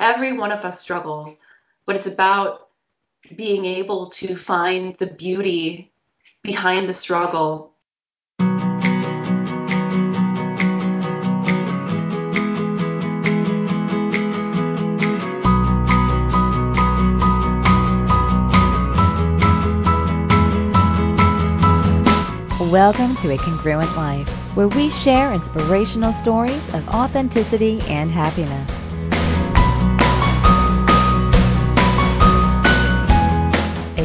Every 0.00 0.32
one 0.32 0.50
of 0.50 0.64
us 0.64 0.80
struggles, 0.80 1.38
but 1.84 1.94
it's 1.94 2.06
about 2.06 2.68
being 3.36 3.66
able 3.66 4.06
to 4.06 4.34
find 4.34 4.94
the 4.94 5.06
beauty 5.06 5.92
behind 6.42 6.88
the 6.88 6.94
struggle. 6.94 7.74
Welcome 22.70 23.16
to 23.16 23.32
A 23.32 23.36
Congruent 23.36 23.94
Life, 23.98 24.30
where 24.56 24.68
we 24.68 24.88
share 24.88 25.34
inspirational 25.34 26.14
stories 26.14 26.72
of 26.72 26.88
authenticity 26.88 27.82
and 27.82 28.10
happiness. 28.10 28.89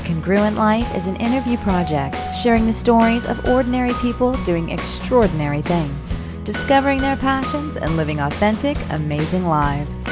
Congruent 0.06 0.56
Life 0.56 0.96
is 0.96 1.08
an 1.08 1.16
interview 1.16 1.58
project 1.58 2.16
sharing 2.36 2.68
the 2.68 2.74
stories 2.74 3.26
of 3.26 3.50
ordinary 3.50 3.92
people 3.94 4.34
doing 4.44 4.70
extraordinary 4.70 5.64
things, 5.64 6.14
discovering 6.44 7.02
their 7.02 7.16
passions, 7.16 7.76
and 7.76 7.98
living 7.98 8.20
authentic, 8.20 8.78
amazing 8.92 9.48
lives. 9.48 10.04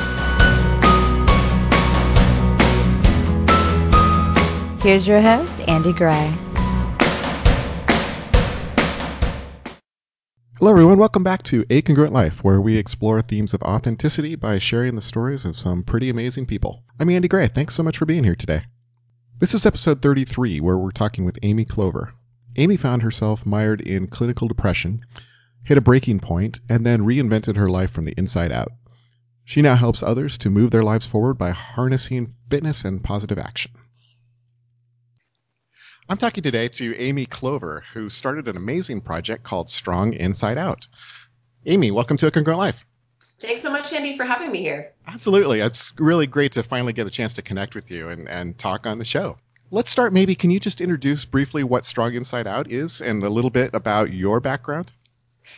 Here's 4.82 5.08
your 5.08 5.22
host, 5.22 5.62
Andy 5.68 5.94
Gray. 5.94 6.34
Hello, 10.58 10.72
everyone. 10.72 10.98
Welcome 10.98 11.24
back 11.24 11.44
to 11.44 11.66
A 11.70 11.84
Congruent 11.84 12.14
Life, 12.14 12.44
where 12.44 12.60
we 12.60 12.78
explore 12.78 13.22
themes 13.22 13.54
of 13.54 13.62
authenticity 13.62 14.36
by 14.36 14.58
sharing 14.58 14.96
the 14.96 15.02
stories 15.02 15.46
of 15.46 15.56
some 15.56 15.84
pretty 15.84 16.10
amazing 16.10 16.48
people. 16.48 16.84
I'm 17.00 17.12
Andy 17.12 17.28
Gray. 17.28 17.48
Thanks 17.48 17.76
so 17.76 17.84
much 17.84 18.00
for 18.00 18.08
being 18.08 18.24
here 18.24 18.36
today. 18.36 18.64
This 19.40 19.56
is 19.56 19.66
episode 19.66 20.02
33, 20.02 20.62
where 20.62 20.78
we're 20.78 20.92
talking 20.92 21.26
with 21.26 21.40
Amy 21.42 21.66
Clover. 21.66 22.14
Amy 22.56 22.78
found 22.78 23.02
herself 23.02 23.46
mired 23.46 23.82
in 23.82 24.08
clinical 24.08 24.48
depression, 24.48 25.04
hit 25.64 25.78
a 25.78 25.82
breaking 25.82 26.20
point, 26.20 26.60
and 26.70 26.86
then 26.86 27.02
reinvented 27.02 27.58
her 27.58 27.68
life 27.68 27.92
from 27.92 28.06
the 28.06 28.14
inside 28.16 28.52
out. 28.52 28.72
She 29.44 29.62
now 29.62 29.76
helps 29.76 30.04
others 30.04 30.38
to 30.38 30.52
move 30.52 30.70
their 30.72 30.84
lives 30.84 31.08
forward 31.08 31.34
by 31.34 31.50
harnessing 31.50 32.32
fitness 32.50 32.86
and 32.86 33.04
positive 33.04 33.40
action. 33.40 33.72
I'm 36.08 36.18
talking 36.18 36.44
today 36.44 36.68
to 36.70 36.96
Amy 36.96 37.26
Clover, 37.26 37.84
who 37.94 38.10
started 38.10 38.48
an 38.48 38.56
amazing 38.56 39.02
project 39.02 39.44
called 39.44 39.70
Strong 39.70 40.14
Inside 40.14 40.60
Out. 40.60 40.88
Amy, 41.66 41.90
welcome 41.92 42.18
to 42.18 42.28
A 42.28 42.32
Congruent 42.32 42.60
Life. 42.60 42.86
Thanks 43.40 43.62
so 43.62 43.72
much, 43.72 43.92
Andy, 43.92 44.16
for 44.16 44.24
having 44.24 44.52
me 44.52 44.60
here. 44.60 44.92
Absolutely. 45.08 45.60
It's 45.60 45.94
really 46.00 46.28
great 46.28 46.54
to 46.54 46.64
finally 46.64 46.94
get 46.94 47.08
a 47.08 47.10
chance 47.10 47.34
to 47.36 47.42
connect 47.42 47.76
with 47.76 47.92
you 47.92 48.10
and, 48.10 48.30
and 48.30 48.58
talk 48.58 48.86
on 48.86 49.00
the 49.00 49.06
show. 49.06 49.38
Let's 49.72 49.92
start 49.92 50.14
maybe. 50.14 50.36
Can 50.36 50.52
you 50.52 50.60
just 50.60 50.82
introduce 50.82 51.26
briefly 51.26 51.64
what 51.64 51.84
Strong 51.86 52.14
Inside 52.14 52.48
Out 52.48 52.72
is 52.72 53.02
and 53.02 53.24
a 53.24 53.30
little 53.30 53.50
bit 53.50 53.74
about 53.74 54.14
your 54.14 54.40
background? 54.40 54.94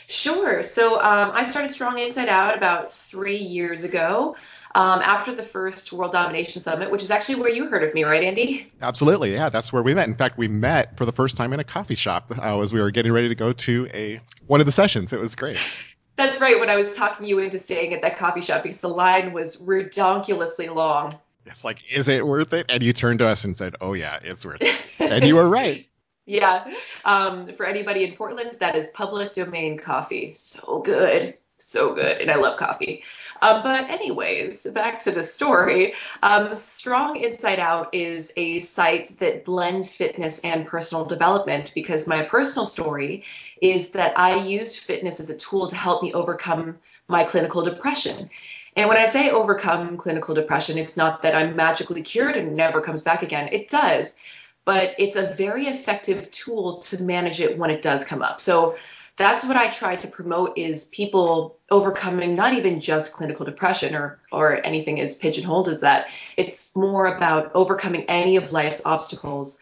Sure. 0.08 0.64
So 0.64 0.96
um, 1.02 1.32
I 1.34 1.44
started 1.44 1.70
Strong 1.70 2.00
Inside 2.00 2.30
Out 2.30 2.56
about 2.56 2.92
three 2.92 3.38
years 3.38 3.84
ago 3.84 4.36
um, 4.74 5.00
after 5.02 5.34
the 5.34 5.44
first 5.44 5.92
World 5.94 6.12
Domination 6.12 6.62
Summit, 6.62 6.92
which 6.92 7.02
is 7.02 7.12
actually 7.12 7.36
where 7.36 7.50
you 7.50 7.68
heard 7.68 7.84
of 7.84 7.94
me, 7.94 8.04
right, 8.04 8.24
Andy? 8.24 8.68
Absolutely. 8.82 9.34
Yeah, 9.34 9.50
that's 9.50 9.74
where 9.74 9.82
we 9.82 9.94
met. 9.94 10.08
In 10.08 10.16
fact, 10.16 10.38
we 10.38 10.48
met 10.48 10.98
for 10.98 11.06
the 11.06 11.14
first 11.14 11.38
time 11.38 11.54
in 11.54 11.60
a 11.60 11.64
coffee 11.64 11.96
shop 11.96 12.32
uh, 12.38 12.60
as 12.60 12.72
we 12.72 12.82
were 12.82 12.92
getting 12.92 13.12
ready 13.12 13.30
to 13.30 13.36
go 13.36 13.54
to 13.54 13.88
a 13.94 14.22
one 14.48 14.60
of 14.60 14.66
the 14.66 14.72
sessions. 14.72 15.14
It 15.14 15.20
was 15.20 15.36
great. 15.36 15.58
That's 16.16 16.40
right. 16.40 16.60
When 16.60 16.70
I 16.70 16.76
was 16.76 16.94
talking 16.94 17.26
you 17.26 17.40
into 17.40 17.60
staying 17.60 17.94
at 17.94 18.02
that 18.02 18.18
coffee 18.18 18.42
shop 18.42 18.64
because 18.64 18.80
the 18.80 18.90
line 18.90 19.34
was 19.34 19.58
redonkulously 19.58 20.74
long. 20.74 21.16
It's 21.46 21.64
like, 21.64 21.92
is 21.92 22.08
it 22.08 22.26
worth 22.26 22.54
it? 22.54 22.66
And 22.70 22.82
you 22.82 22.94
turned 22.94 23.20
to 23.20 23.28
us 23.28 23.44
and 23.44 23.56
said, 23.56 23.76
"Oh 23.82 23.94
yeah, 23.94 24.20
it's 24.24 24.46
worth 24.46 24.62
it." 24.62 24.82
And 25.00 25.24
you 25.26 25.36
were 25.36 25.50
right. 25.50 25.88
yeah. 26.26 26.74
Um, 27.04 27.54
for 27.54 27.66
anybody 27.66 28.04
in 28.04 28.14
Portland, 28.14 28.56
that 28.60 28.76
is 28.76 28.88
public 28.88 29.34
domain 29.34 29.78
coffee. 29.78 30.34
So 30.34 30.82
good 30.84 31.36
so 31.58 31.94
good 31.94 32.18
and 32.22 32.30
i 32.30 32.36
love 32.36 32.58
coffee. 32.58 33.04
Um, 33.42 33.64
but 33.64 33.90
anyways 33.90 34.66
back 34.68 35.00
to 35.00 35.12
the 35.12 35.24
story. 35.24 35.94
Um, 36.24 36.54
strong 36.54 37.16
inside 37.18 37.60
out 37.60 37.94
is 37.94 38.34
a 38.38 38.60
site 38.60 39.14
that 39.20 39.46
blends 39.46 39.94
fitness 39.94 40.40
and 40.40 40.68
personal 40.68 41.06
development 41.06 41.72
because 41.76 42.08
my 42.08 42.24
personal 42.24 42.66
story 42.66 43.24
is 43.62 43.92
that 43.92 44.18
i 44.20 44.36
used 44.36 44.84
fitness 44.84 45.20
as 45.20 45.30
a 45.30 45.38
tool 45.38 45.68
to 45.68 45.76
help 45.76 46.04
me 46.04 46.14
overcome 46.14 46.78
my 47.08 47.24
clinical 47.24 47.64
depression. 47.64 48.30
And 48.76 48.90
when 48.90 48.98
i 48.98 49.06
say 49.06 49.30
overcome 49.30 49.98
clinical 49.98 50.36
depression 50.36 50.78
it's 50.78 50.98
not 50.98 51.22
that 51.22 51.36
i'm 51.36 51.56
magically 51.56 52.02
cured 52.02 52.36
and 52.36 52.56
never 52.56 52.82
comes 52.82 53.02
back 53.02 53.24
again. 53.24 53.50
It 53.52 53.70
does 53.70 54.18
but 54.66 54.96
it's 54.98 55.16
a 55.16 55.34
very 55.36 55.68
effective 55.68 56.30
tool 56.32 56.80
to 56.80 57.02
manage 57.04 57.40
it 57.40 57.56
when 57.58 57.70
it 57.70 57.84
does 57.84 58.04
come 58.04 58.24
up. 58.24 58.42
So 58.42 58.76
that's 59.18 59.46
what 59.46 59.56
I 59.56 59.70
try 59.70 59.96
to 59.96 60.08
promote 60.08 60.58
is 60.58 60.86
people 60.86 61.58
overcoming 61.72 62.36
not 62.36 62.54
even 62.54 62.82
just 62.82 63.14
clinical 63.14 63.46
depression 63.46 63.96
or 63.96 64.20
or 64.32 64.66
anything 64.66 65.00
as 65.00 65.18
pigeonholed 65.18 65.70
as 65.70 65.82
that. 65.82 66.08
It's 66.36 66.76
more 66.76 67.08
about 67.08 67.52
overcoming 67.56 68.04
any 68.06 68.36
of 68.36 68.52
life's 68.52 68.82
obstacles 68.86 69.60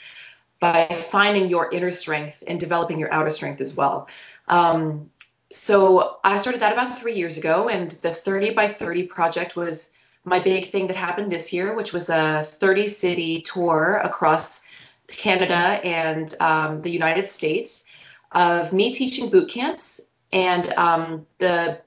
by 0.60 0.86
finding 0.86 1.48
your 1.48 1.70
inner 1.72 1.92
strength 1.92 2.44
and 2.48 2.60
developing 2.60 2.98
your 2.98 3.14
outer 3.14 3.30
strength 3.30 3.62
as 3.62 3.76
well. 3.76 4.08
Um, 4.48 5.12
so 5.52 6.18
I 6.24 6.38
started 6.38 6.62
that 6.62 6.74
about 6.74 6.98
three 6.98 7.14
years 7.14 7.38
ago, 7.38 7.70
and 7.70 7.92
the 8.02 8.10
30 8.10 8.52
by 8.52 8.68
30 8.68 9.04
project 9.08 9.56
was 9.56 9.94
my 10.26 10.40
big 10.40 10.66
thing 10.66 10.88
that 10.88 10.96
happened 10.96 11.32
this 11.32 11.54
year, 11.54 11.76
which 11.76 11.94
was 11.94 12.10
a 12.10 12.44
30 12.44 12.88
city 12.88 13.42
tour 13.42 14.02
across 14.04 14.68
Canada 15.08 15.80
and 15.84 16.34
um, 16.40 16.82
the 16.82 16.90
United 16.90 17.28
States 17.28 17.86
of 18.34 18.74
me 18.74 18.94
teaching 18.94 19.30
boot 19.30 19.50
camps 19.50 20.12
and 20.32 20.68
um, 20.74 21.26
the 21.38 21.82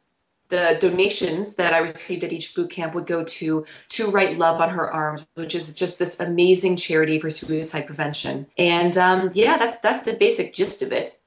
the 0.49 0.79
donations 0.81 1.57
that 1.57 1.75
I 1.75 1.79
received 1.79 2.23
at 2.23 2.33
each 2.33 2.55
boot 2.55 2.71
camp 2.71 2.95
would 2.95 3.07
go 3.07 3.25
to 3.25 3.67
to 3.91 4.11
write 4.11 4.39
love 4.39 4.61
on 4.61 4.71
her 4.71 4.91
arms, 4.91 5.27
which 5.35 5.55
is 5.55 5.75
just 5.75 5.99
this 5.99 6.21
amazing 6.21 6.77
charity 6.77 7.19
for 7.19 7.31
suicide 7.31 7.87
prevention. 7.87 8.47
And 8.57 8.97
um, 8.97 9.31
yeah, 9.35 9.59
that's 9.59 9.81
that's 9.81 10.03
the 10.03 10.15
basic 10.15 10.55
gist 10.55 10.83
of 10.83 10.93
it. 10.93 11.19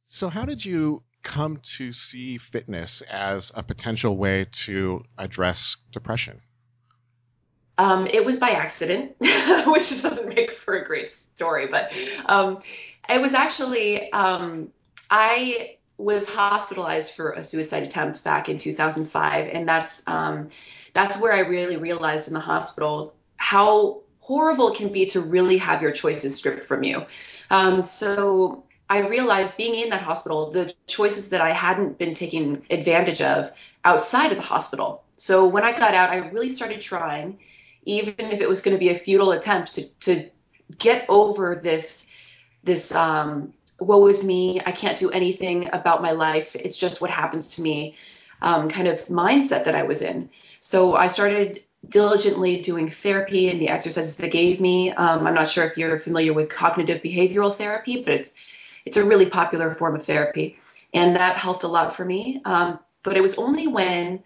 So, 0.00 0.28
how 0.28 0.44
did 0.44 0.64
you 0.64 1.02
come 1.22 1.58
to 1.76 1.92
see 1.92 2.38
fitness 2.38 3.00
as 3.00 3.50
a 3.54 3.62
potential 3.62 4.16
way 4.16 4.46
to 4.52 5.02
address 5.18 5.76
depression? 5.90 6.40
Um, 7.78 8.06
it 8.06 8.24
was 8.24 8.38
by 8.38 8.50
accident, 8.50 9.16
which 9.20 10.02
doesn't 10.02 10.34
make 10.34 10.52
for 10.52 10.76
a 10.76 10.84
great 10.84 11.10
story, 11.10 11.66
but 11.66 11.92
um, 12.24 12.60
it 13.08 13.20
was 13.20 13.34
actually 13.34 14.10
um, 14.12 14.70
I 15.10 15.76
was 15.98 16.28
hospitalized 16.28 17.14
for 17.14 17.32
a 17.32 17.42
suicide 17.42 17.82
attempt 17.82 18.22
back 18.22 18.48
in 18.48 18.58
2005, 18.58 19.48
and 19.48 19.68
that's 19.68 20.06
um, 20.06 20.48
that's 20.92 21.18
where 21.18 21.32
I 21.32 21.40
really 21.40 21.76
realized 21.76 22.28
in 22.28 22.34
the 22.34 22.40
hospital 22.40 23.14
how 23.36 24.00
horrible 24.20 24.72
it 24.72 24.76
can 24.76 24.92
be 24.92 25.06
to 25.06 25.20
really 25.20 25.58
have 25.58 25.82
your 25.82 25.92
choices 25.92 26.34
stripped 26.34 26.64
from 26.64 26.82
you. 26.82 27.04
Um, 27.50 27.80
so 27.80 28.64
I 28.90 28.98
realized 29.00 29.56
being 29.56 29.74
in 29.74 29.90
that 29.90 30.02
hospital, 30.02 30.50
the 30.50 30.72
choices 30.86 31.30
that 31.30 31.40
I 31.40 31.52
hadn't 31.52 31.98
been 31.98 32.14
taking 32.14 32.64
advantage 32.70 33.20
of 33.20 33.52
outside 33.84 34.32
of 34.32 34.38
the 34.38 34.42
hospital. 34.42 35.04
So 35.16 35.46
when 35.46 35.64
I 35.64 35.72
got 35.72 35.94
out, 35.94 36.10
I 36.10 36.16
really 36.16 36.48
started 36.48 36.80
trying 36.80 37.38
even 37.84 38.14
if 38.18 38.40
it 38.40 38.48
was 38.48 38.60
going 38.60 38.74
to 38.74 38.78
be 38.78 38.90
a 38.90 38.94
futile 38.94 39.30
attempt 39.30 39.74
to 39.74 39.88
to 40.00 40.28
get 40.78 41.06
over 41.08 41.54
this 41.54 42.10
this 42.66 42.94
um, 42.94 43.52
woe 43.80 44.06
is 44.06 44.24
me 44.24 44.60
i 44.66 44.72
can't 44.72 44.98
do 44.98 45.10
anything 45.10 45.68
about 45.72 46.02
my 46.02 46.12
life 46.12 46.54
it's 46.56 46.76
just 46.76 47.00
what 47.00 47.10
happens 47.10 47.48
to 47.54 47.62
me 47.62 47.94
um, 48.42 48.68
kind 48.68 48.88
of 48.88 48.98
mindset 49.06 49.64
that 49.64 49.74
i 49.74 49.82
was 49.82 50.02
in 50.02 50.28
so 50.60 50.96
i 50.96 51.06
started 51.06 51.62
diligently 51.88 52.60
doing 52.60 52.88
therapy 52.88 53.48
and 53.48 53.60
the 53.60 53.68
exercises 53.68 54.16
they 54.16 54.28
gave 54.28 54.60
me 54.60 54.90
um, 54.92 55.26
i'm 55.26 55.34
not 55.34 55.48
sure 55.48 55.64
if 55.64 55.76
you're 55.78 55.98
familiar 55.98 56.32
with 56.32 56.48
cognitive 56.50 57.02
behavioral 57.02 57.54
therapy 57.54 58.02
but 58.02 58.12
it's 58.12 58.34
it's 58.84 58.96
a 58.96 59.04
really 59.04 59.26
popular 59.28 59.74
form 59.74 59.94
of 59.94 60.04
therapy 60.04 60.56
and 60.94 61.16
that 61.16 61.36
helped 61.36 61.62
a 61.62 61.68
lot 61.68 61.94
for 61.94 62.04
me 62.04 62.40
um, 62.44 62.78
but 63.02 63.16
it 63.16 63.22
was 63.22 63.38
only 63.38 63.66
when 63.66 64.22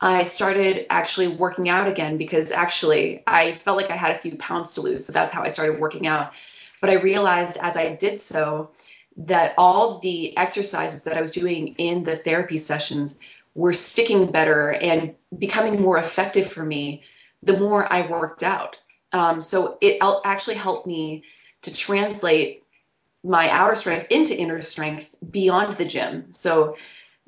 I 0.00 0.22
started 0.22 0.86
actually 0.90 1.26
working 1.26 1.68
out 1.68 1.88
again 1.88 2.18
because 2.18 2.52
actually 2.52 3.22
I 3.26 3.52
felt 3.52 3.76
like 3.76 3.90
I 3.90 3.96
had 3.96 4.12
a 4.12 4.14
few 4.14 4.36
pounds 4.36 4.74
to 4.74 4.80
lose. 4.80 5.04
So 5.04 5.12
that's 5.12 5.32
how 5.32 5.42
I 5.42 5.48
started 5.48 5.80
working 5.80 6.06
out. 6.06 6.34
But 6.80 6.90
I 6.90 6.94
realized 6.94 7.58
as 7.60 7.76
I 7.76 7.94
did 7.94 8.18
so 8.18 8.70
that 9.16 9.54
all 9.58 9.98
the 9.98 10.36
exercises 10.36 11.02
that 11.02 11.16
I 11.16 11.20
was 11.20 11.32
doing 11.32 11.74
in 11.78 12.04
the 12.04 12.16
therapy 12.16 12.58
sessions 12.58 13.18
were 13.54 13.72
sticking 13.72 14.30
better 14.30 14.72
and 14.74 15.14
becoming 15.38 15.80
more 15.80 15.98
effective 15.98 16.50
for 16.50 16.64
me 16.64 17.02
the 17.42 17.58
more 17.58 17.92
I 17.92 18.06
worked 18.06 18.42
out. 18.42 18.76
Um, 19.12 19.40
so 19.40 19.78
it 19.80 19.98
actually 20.24 20.56
helped 20.56 20.86
me 20.86 21.24
to 21.62 21.72
translate 21.72 22.64
my 23.24 23.50
outer 23.50 23.74
strength 23.74 24.06
into 24.10 24.36
inner 24.36 24.62
strength 24.62 25.14
beyond 25.30 25.76
the 25.76 25.84
gym. 25.84 26.30
So 26.30 26.76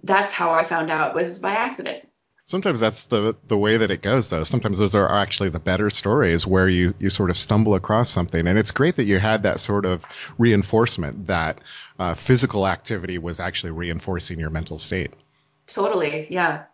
that's 0.02 0.32
how 0.32 0.52
I 0.52 0.64
found 0.64 0.90
out 0.90 1.14
was 1.14 1.38
by 1.38 1.52
accident. 1.52 2.09
Sometimes 2.50 2.80
that's 2.80 3.04
the 3.04 3.36
the 3.46 3.56
way 3.56 3.76
that 3.76 3.92
it 3.92 4.02
goes, 4.02 4.28
though. 4.28 4.42
Sometimes 4.42 4.78
those 4.78 4.96
are 4.96 5.08
actually 5.08 5.50
the 5.50 5.60
better 5.60 5.88
stories 5.88 6.44
where 6.44 6.68
you 6.68 6.94
you 6.98 7.08
sort 7.08 7.30
of 7.30 7.36
stumble 7.36 7.76
across 7.76 8.10
something, 8.10 8.44
and 8.44 8.58
it's 8.58 8.72
great 8.72 8.96
that 8.96 9.04
you 9.04 9.20
had 9.20 9.44
that 9.44 9.60
sort 9.60 9.84
of 9.84 10.04
reinforcement 10.36 11.28
that 11.28 11.60
uh, 12.00 12.14
physical 12.14 12.66
activity 12.66 13.18
was 13.18 13.38
actually 13.38 13.70
reinforcing 13.70 14.40
your 14.40 14.50
mental 14.50 14.80
state. 14.80 15.12
Totally, 15.68 16.26
yeah. 16.28 16.64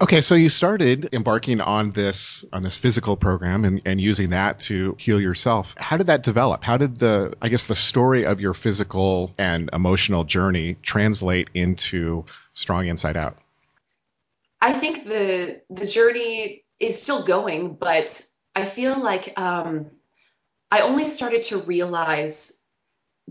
Okay, 0.00 0.20
so 0.20 0.34
you 0.34 0.48
started 0.48 1.10
embarking 1.14 1.60
on 1.60 1.92
this 1.92 2.44
on 2.52 2.64
this 2.64 2.76
physical 2.76 3.16
program 3.16 3.64
and, 3.64 3.82
and 3.86 4.00
using 4.00 4.30
that 4.30 4.58
to 4.66 4.96
heal 4.98 5.20
yourself. 5.20 5.76
How 5.78 5.96
did 5.96 6.08
that 6.08 6.24
develop? 6.24 6.64
How 6.64 6.76
did 6.76 6.98
the 6.98 7.34
I 7.40 7.50
guess 7.50 7.68
the 7.68 7.76
story 7.76 8.26
of 8.26 8.40
your 8.40 8.52
physical 8.52 9.32
and 9.38 9.70
emotional 9.72 10.24
journey 10.24 10.74
translate 10.82 11.50
into 11.54 12.24
Strong 12.52 12.88
Inside 12.88 13.16
Out? 13.16 13.38
I 14.64 14.72
think 14.72 15.06
the 15.06 15.60
the 15.68 15.84
journey 15.84 16.64
is 16.80 17.00
still 17.00 17.22
going, 17.22 17.74
but 17.74 18.24
I 18.56 18.64
feel 18.64 18.98
like 18.98 19.38
um, 19.38 19.90
I 20.70 20.80
only 20.80 21.06
started 21.06 21.42
to 21.44 21.58
realize 21.58 22.56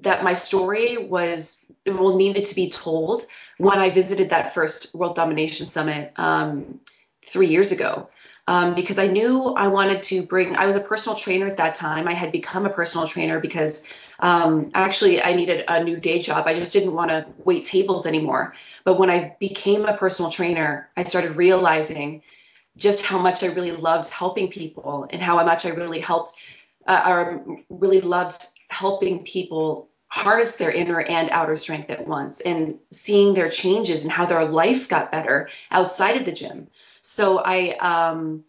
that 0.02 0.24
my 0.24 0.36
story 0.36 0.98
was 0.98 1.72
well 1.88 2.16
needed 2.16 2.46
to 2.46 2.56
be 2.56 2.70
told 2.70 3.24
when 3.58 3.80
I 3.80 3.90
visited 3.90 4.30
that 4.30 4.54
first 4.54 4.94
World 4.94 5.16
Domination 5.16 5.66
Summit 5.66 6.14
um, 6.18 6.80
three 7.26 7.48
years 7.48 7.72
ago. 7.72 8.10
Um, 8.46 8.76
because 8.76 9.00
I 9.00 9.08
knew 9.08 9.54
I 9.56 9.70
wanted 9.70 10.02
to 10.04 10.24
bring, 10.24 10.58
I 10.58 10.66
was 10.66 10.76
a 10.76 10.82
personal 10.82 11.18
trainer 11.18 11.48
at 11.48 11.58
that 11.58 11.76
time. 11.76 12.10
I 12.10 12.14
had 12.14 12.32
become 12.32 12.66
a 12.66 12.70
personal 12.70 13.08
trainer 13.08 13.40
because 13.40 13.88
um, 14.24 14.72
actually 14.74 15.22
I 15.22 15.34
needed 15.34 15.66
a 15.68 15.84
new 15.84 15.98
day 15.98 16.20
job. 16.20 16.48
I 16.48 16.54
just 16.54 16.72
didn't 16.72 16.94
want 16.94 17.10
to 17.10 17.26
wait 17.44 17.66
tables 17.66 18.06
anymore. 18.06 18.54
But 18.86 18.98
when 18.98 19.10
I 19.10 19.36
became 19.38 19.86
a 19.86 19.98
personal 19.98 20.32
trainer, 20.32 20.90
I 20.96 21.04
started 21.04 21.36
realizing 21.36 22.22
just 22.78 23.06
how 23.06 23.20
much 23.20 23.44
I 23.44 23.48
really 23.48 23.74
loved 23.74 24.10
helping 24.10 24.48
people 24.48 25.08
and 25.10 25.22
how 25.22 25.44
much 25.44 25.66
I 25.66 25.72
really 25.72 26.00
helped, 26.00 26.32
uh, 26.88 27.04
or 27.06 27.58
really 27.70 28.00
loved 28.00 28.48
helping 28.70 29.26
people 29.26 29.90
harness 30.08 30.56
their 30.56 30.72
inner 30.72 31.02
and 31.02 31.30
outer 31.32 31.58
strength 31.58 31.90
at 31.90 32.08
once 32.08 32.40
and 32.40 32.80
seeing 32.92 33.34
their 33.34 33.50
changes 33.50 34.04
and 34.04 34.12
how 34.12 34.26
their 34.26 34.46
life 34.46 34.88
got 34.88 35.12
better 35.12 35.50
outside 35.70 36.16
of 36.16 36.24
the 36.24 36.32
gym. 36.32 36.68
So 37.02 37.40
I 37.40 37.76
um, 37.78 38.46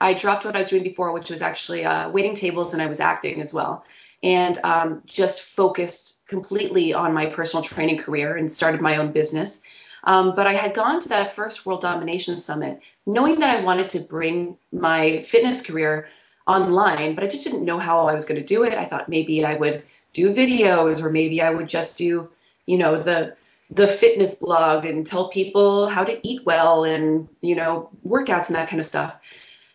I 0.00 0.14
dropped 0.14 0.46
what 0.46 0.54
I 0.54 0.60
was 0.60 0.70
doing 0.70 0.84
before, 0.84 1.12
which 1.12 1.28
was 1.28 1.42
actually 1.42 1.84
uh, 1.84 2.08
waiting 2.08 2.34
tables, 2.34 2.72
and 2.72 2.80
I 2.80 2.86
was 2.86 3.00
acting 3.00 3.42
as 3.42 3.52
well, 3.52 3.84
and 4.22 4.58
um, 4.64 5.02
just 5.06 5.42
focused 5.42 6.26
completely 6.26 6.92
on 6.92 7.14
my 7.14 7.26
personal 7.26 7.62
training 7.62 7.98
career 7.98 8.36
and 8.36 8.50
started 8.50 8.80
my 8.80 8.96
own 8.96 9.12
business. 9.12 9.64
Um, 10.04 10.34
but 10.34 10.46
I 10.46 10.54
had 10.54 10.74
gone 10.74 11.00
to 11.00 11.08
that 11.10 11.34
first 11.34 11.66
World 11.66 11.80
Domination 11.80 12.36
Summit 12.36 12.80
knowing 13.06 13.40
that 13.40 13.56
I 13.56 13.62
wanted 13.62 13.88
to 13.90 14.00
bring 14.00 14.56
my 14.72 15.20
fitness 15.20 15.60
career 15.60 16.08
online, 16.46 17.14
but 17.14 17.24
I 17.24 17.28
just 17.28 17.44
didn't 17.44 17.64
know 17.64 17.78
how 17.78 18.06
I 18.06 18.14
was 18.14 18.24
going 18.24 18.40
to 18.40 18.46
do 18.46 18.64
it. 18.64 18.74
I 18.74 18.84
thought 18.84 19.08
maybe 19.08 19.44
I 19.44 19.54
would 19.56 19.82
do 20.12 20.34
videos 20.34 21.02
or 21.02 21.10
maybe 21.10 21.42
I 21.42 21.50
would 21.50 21.68
just 21.68 21.98
do, 21.98 22.30
you 22.66 22.78
know, 22.78 23.00
the 23.00 23.36
the 23.70 23.86
fitness 23.86 24.36
blog 24.36 24.86
and 24.86 25.06
tell 25.06 25.28
people 25.28 25.88
how 25.90 26.02
to 26.02 26.26
eat 26.26 26.46
well 26.46 26.84
and, 26.84 27.28
you 27.42 27.54
know, 27.54 27.90
workouts 28.06 28.46
and 28.46 28.56
that 28.56 28.68
kind 28.68 28.80
of 28.80 28.86
stuff. 28.86 29.20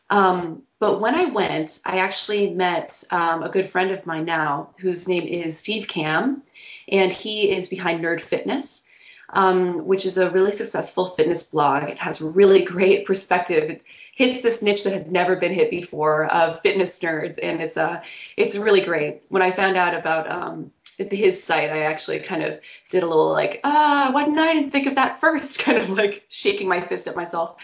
Um, 0.10 0.64
but 0.80 1.00
when 1.00 1.16
I 1.16 1.26
went, 1.26 1.80
I 1.86 2.00
actually 2.00 2.52
met 2.54 3.04
um, 3.12 3.44
a 3.44 3.50
good 3.50 3.68
friend 3.68 3.92
of 3.92 4.06
mine 4.06 4.26
now 4.26 4.70
whose 4.80 5.08
name 5.08 5.28
is 5.28 5.58
Steve 5.58 5.88
Kamb, 5.88 6.44
and 6.90 7.12
he 7.12 7.52
is 7.52 7.70
behind 7.70 8.04
Nerd 8.04 8.22
Fitness. 8.22 8.90
Um, 9.36 9.88
which 9.88 10.06
is 10.06 10.20
a 10.20 10.30
really 10.30 10.52
successful 10.52 11.08
fitness 11.08 11.42
blog. 11.42 11.90
It 11.90 11.98
has 11.98 12.22
really 12.22 12.64
great 12.64 13.08
perspective. 13.08 13.68
It 13.68 13.84
hits 14.14 14.42
this 14.42 14.62
niche 14.62 14.84
that 14.84 14.94
had 14.94 15.12
never 15.12 15.36
been 15.36 15.54
hit 15.54 15.72
before 15.72 16.26
of 16.26 16.60
fitness 16.60 17.00
nerds, 17.00 17.40
and 17.42 17.60
it's 17.60 17.76
uh, 17.76 18.04
it's 18.38 18.58
really 18.58 18.82
great. 18.82 19.24
When 19.30 19.42
I 19.42 19.50
found 19.50 19.76
out 19.76 19.96
about 19.96 20.30
um, 20.30 20.72
his 20.98 21.44
site, 21.44 21.72
I 21.72 21.84
actually 21.84 22.20
kind 22.20 22.44
of 22.44 22.60
did 22.90 23.04
a 23.04 23.08
little 23.08 23.32
like, 23.32 23.60
ah, 23.64 24.10
why 24.12 24.26
didn't 24.26 24.40
I 24.40 24.70
think 24.70 24.88
of 24.88 24.96
that 24.96 25.20
first? 25.20 25.60
Kind 25.64 25.80
of 25.80 25.90
like 25.90 26.26
shaking 26.30 26.68
my 26.68 26.82
fist 26.82 27.08
at 27.08 27.16
myself. 27.16 27.56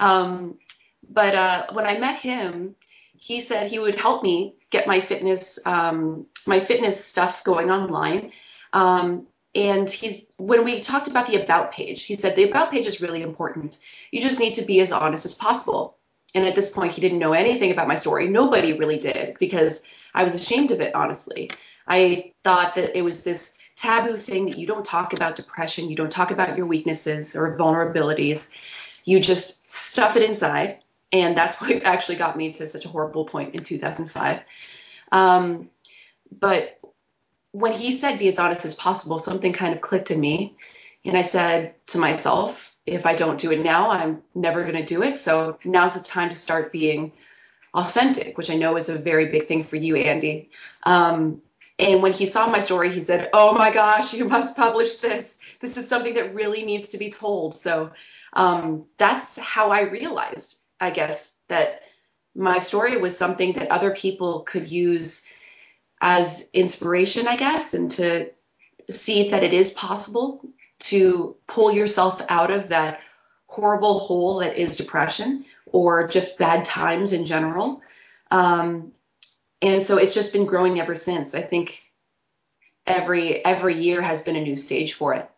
Um, 0.00 0.58
but 1.08 1.34
uh, 1.34 1.66
when 1.72 1.86
I 1.86 1.98
met 1.98 2.18
him, 2.18 2.74
he 3.14 3.40
said 3.40 3.68
he 3.68 3.78
would 3.78 3.96
help 3.96 4.22
me 4.22 4.54
get 4.70 4.86
my 4.86 5.00
fitness 5.00 5.58
um, 5.66 6.26
my 6.46 6.60
fitness 6.60 7.04
stuff 7.04 7.44
going 7.44 7.70
online. 7.70 8.32
Um, 8.72 9.26
and 9.54 9.90
he's 9.90 10.24
when 10.36 10.64
we 10.64 10.80
talked 10.80 11.08
about 11.08 11.26
the 11.26 11.42
about 11.42 11.72
page, 11.72 12.04
he 12.04 12.14
said 12.14 12.36
the 12.36 12.48
about 12.48 12.70
page 12.70 12.86
is 12.86 13.00
really 13.00 13.22
important. 13.22 13.78
You 14.12 14.20
just 14.20 14.40
need 14.40 14.54
to 14.54 14.64
be 14.64 14.80
as 14.80 14.92
honest 14.92 15.24
as 15.24 15.34
possible. 15.34 15.96
And 16.34 16.46
at 16.46 16.54
this 16.54 16.70
point, 16.70 16.92
he 16.92 17.00
didn't 17.00 17.18
know 17.18 17.32
anything 17.32 17.72
about 17.72 17.88
my 17.88 17.94
story. 17.94 18.28
Nobody 18.28 18.74
really 18.74 18.98
did 18.98 19.36
because 19.38 19.82
I 20.14 20.24
was 20.24 20.34
ashamed 20.34 20.70
of 20.70 20.80
it, 20.80 20.94
honestly. 20.94 21.50
I 21.86 22.32
thought 22.44 22.74
that 22.74 22.96
it 22.96 23.02
was 23.02 23.24
this 23.24 23.56
taboo 23.76 24.16
thing 24.16 24.46
that 24.46 24.58
you 24.58 24.66
don't 24.66 24.84
talk 24.84 25.14
about 25.14 25.36
depression, 25.36 25.88
you 25.88 25.96
don't 25.96 26.12
talk 26.12 26.30
about 26.30 26.56
your 26.56 26.66
weaknesses 26.66 27.34
or 27.34 27.56
vulnerabilities. 27.56 28.50
You 29.04 29.20
just 29.20 29.70
stuff 29.70 30.16
it 30.16 30.22
inside. 30.22 30.82
And 31.12 31.36
that's 31.36 31.56
what 31.60 31.82
actually 31.84 32.16
got 32.16 32.36
me 32.36 32.52
to 32.52 32.66
such 32.66 32.84
a 32.84 32.88
horrible 32.88 33.24
point 33.24 33.54
in 33.54 33.64
2005. 33.64 34.42
Um, 35.12 35.70
but 36.40 36.78
when 37.52 37.72
he 37.72 37.92
said 37.92 38.18
be 38.18 38.28
as 38.28 38.38
honest 38.38 38.64
as 38.64 38.74
possible, 38.74 39.18
something 39.18 39.52
kind 39.52 39.74
of 39.74 39.80
clicked 39.80 40.10
in 40.10 40.20
me. 40.20 40.56
And 41.04 41.16
I 41.16 41.22
said 41.22 41.74
to 41.88 41.98
myself, 41.98 42.76
if 42.84 43.06
I 43.06 43.14
don't 43.14 43.38
do 43.38 43.50
it 43.52 43.62
now, 43.62 43.90
I'm 43.90 44.22
never 44.34 44.62
going 44.62 44.76
to 44.76 44.84
do 44.84 45.02
it. 45.02 45.18
So 45.18 45.58
now's 45.64 45.94
the 45.94 46.00
time 46.00 46.28
to 46.30 46.34
start 46.34 46.72
being 46.72 47.12
authentic, 47.74 48.36
which 48.36 48.50
I 48.50 48.56
know 48.56 48.76
is 48.76 48.88
a 48.88 48.98
very 48.98 49.26
big 49.26 49.44
thing 49.44 49.62
for 49.62 49.76
you, 49.76 49.96
Andy. 49.96 50.50
Um, 50.84 51.42
and 51.78 52.02
when 52.02 52.12
he 52.12 52.26
saw 52.26 52.48
my 52.48 52.58
story, 52.58 52.90
he 52.90 53.00
said, 53.00 53.30
Oh 53.32 53.54
my 53.54 53.70
gosh, 53.70 54.12
you 54.12 54.24
must 54.24 54.56
publish 54.56 54.96
this. 54.96 55.38
This 55.60 55.76
is 55.76 55.88
something 55.88 56.14
that 56.14 56.34
really 56.34 56.64
needs 56.64 56.88
to 56.90 56.98
be 56.98 57.10
told. 57.10 57.54
So 57.54 57.90
um, 58.32 58.84
that's 58.96 59.38
how 59.38 59.70
I 59.70 59.82
realized, 59.82 60.62
I 60.80 60.90
guess, 60.90 61.36
that 61.48 61.82
my 62.34 62.58
story 62.58 62.96
was 62.96 63.16
something 63.16 63.54
that 63.54 63.70
other 63.70 63.92
people 63.94 64.40
could 64.40 64.70
use 64.70 65.24
as 66.00 66.48
inspiration, 66.52 67.26
I 67.26 67.36
guess, 67.36 67.74
and 67.74 67.90
to 67.92 68.30
see 68.88 69.30
that 69.30 69.42
it 69.42 69.52
is 69.52 69.70
possible 69.72 70.40
to 70.78 71.36
pull 71.46 71.72
yourself 71.72 72.22
out 72.28 72.50
of 72.50 72.68
that 72.68 73.00
horrible 73.46 73.98
hole 73.98 74.38
that 74.38 74.56
is 74.56 74.76
depression 74.76 75.44
or 75.66 76.06
just 76.06 76.38
bad 76.38 76.64
times 76.64 77.12
in 77.12 77.24
general. 77.24 77.82
Um, 78.30 78.92
and 79.60 79.82
so 79.82 79.98
it's 79.98 80.14
just 80.14 80.32
been 80.32 80.46
growing 80.46 80.78
ever 80.78 80.94
since. 80.94 81.34
I 81.34 81.42
think 81.42 81.82
every 82.86 83.44
every 83.44 83.74
year 83.74 84.00
has 84.00 84.22
been 84.22 84.36
a 84.36 84.40
new 84.40 84.56
stage 84.56 84.94
for 84.94 85.14
it. 85.14 85.28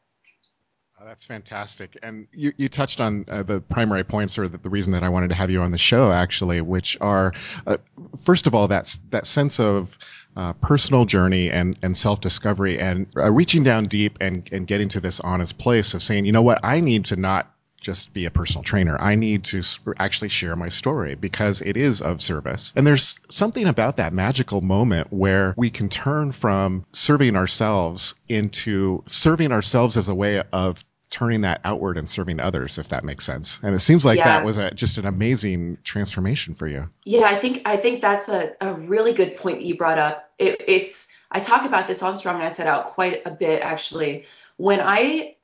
Oh, 1.02 1.06
that's 1.06 1.24
fantastic. 1.24 1.96
And 2.02 2.28
you, 2.30 2.52
you 2.58 2.68
touched 2.68 3.00
on 3.00 3.24
uh, 3.26 3.42
the 3.42 3.62
primary 3.62 4.04
points 4.04 4.38
or 4.38 4.48
the, 4.48 4.58
the, 4.58 4.68
reason 4.68 4.92
that 4.92 5.02
I 5.02 5.08
wanted 5.08 5.28
to 5.28 5.34
have 5.34 5.50
you 5.50 5.62
on 5.62 5.70
the 5.70 5.78
show, 5.78 6.12
actually, 6.12 6.60
which 6.60 6.98
are, 7.00 7.32
uh, 7.66 7.78
first 8.22 8.46
of 8.46 8.54
all, 8.54 8.68
that's 8.68 8.96
that 9.08 9.24
sense 9.24 9.60
of 9.60 9.96
uh, 10.36 10.52
personal 10.54 11.06
journey 11.06 11.50
and, 11.50 11.78
and 11.82 11.96
self 11.96 12.20
discovery 12.20 12.78
and 12.78 13.06
uh, 13.16 13.32
reaching 13.32 13.62
down 13.62 13.86
deep 13.86 14.18
and, 14.20 14.46
and 14.52 14.66
getting 14.66 14.90
to 14.90 15.00
this 15.00 15.20
honest 15.20 15.56
place 15.56 15.94
of 15.94 16.02
saying, 16.02 16.26
you 16.26 16.32
know 16.32 16.42
what, 16.42 16.60
I 16.62 16.80
need 16.80 17.06
to 17.06 17.16
not 17.16 17.50
just 17.80 18.12
be 18.12 18.26
a 18.26 18.30
personal 18.30 18.62
trainer. 18.62 19.00
I 19.00 19.14
need 19.14 19.44
to 19.44 19.62
actually 19.98 20.28
share 20.28 20.54
my 20.54 20.68
story 20.68 21.14
because 21.14 21.62
it 21.62 21.78
is 21.78 22.02
of 22.02 22.20
service. 22.20 22.74
And 22.76 22.86
there's 22.86 23.18
something 23.30 23.66
about 23.66 23.96
that 23.96 24.12
magical 24.12 24.60
moment 24.60 25.06
where 25.10 25.54
we 25.56 25.70
can 25.70 25.88
turn 25.88 26.32
from 26.32 26.84
serving 26.92 27.36
ourselves 27.36 28.14
into 28.28 29.02
serving 29.06 29.50
ourselves 29.50 29.96
as 29.96 30.08
a 30.08 30.14
way 30.14 30.42
of 30.52 30.84
turning 31.10 31.40
that 31.40 31.60
outward 31.64 31.98
and 31.98 32.08
serving 32.08 32.40
others 32.40 32.78
if 32.78 32.88
that 32.90 33.04
makes 33.04 33.24
sense. 33.24 33.60
And 33.62 33.74
it 33.74 33.80
seems 33.80 34.04
like 34.04 34.18
yeah. 34.18 34.38
that 34.38 34.44
was 34.44 34.58
a, 34.58 34.70
just 34.70 34.96
an 34.96 35.06
amazing 35.06 35.78
transformation 35.82 36.54
for 36.54 36.66
you. 36.66 36.88
Yeah 37.04 37.26
i 37.26 37.34
think 37.34 37.62
i 37.64 37.76
think 37.76 38.00
that's 38.00 38.28
a, 38.28 38.52
a 38.60 38.74
really 38.74 39.12
good 39.12 39.36
point 39.36 39.58
that 39.58 39.64
you 39.64 39.76
brought 39.76 39.98
up. 39.98 40.30
It, 40.38 40.62
it's 40.66 41.08
i 41.30 41.40
talk 41.40 41.64
about 41.64 41.86
this 41.86 42.02
on 42.02 42.16
strong 42.16 42.40
inside 42.42 42.66
out 42.66 42.84
quite 42.84 43.22
a 43.26 43.30
bit 43.30 43.62
actually. 43.62 44.24
When 44.56 44.80
i 44.80 45.36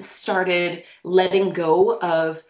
started 0.00 0.84
letting 1.04 1.50
go 1.50 1.96
of 1.98 2.42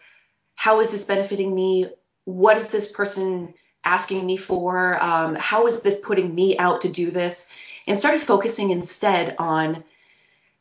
how 0.55 0.79
is 0.79 0.91
this 0.91 1.05
benefiting 1.05 1.53
me? 1.53 1.87
What 2.25 2.57
is 2.57 2.71
this 2.71 2.91
person 2.91 3.53
asking 3.83 4.25
me 4.25 4.37
for? 4.37 5.01
Um, 5.03 5.35
how 5.35 5.67
is 5.67 5.81
this 5.81 5.99
putting 5.99 6.33
me 6.33 6.57
out 6.57 6.81
to 6.81 6.89
do 6.89 7.11
this? 7.11 7.51
And 7.85 7.99
started 7.99 8.21
focusing 8.21 8.69
instead 8.69 9.35
on 9.37 9.83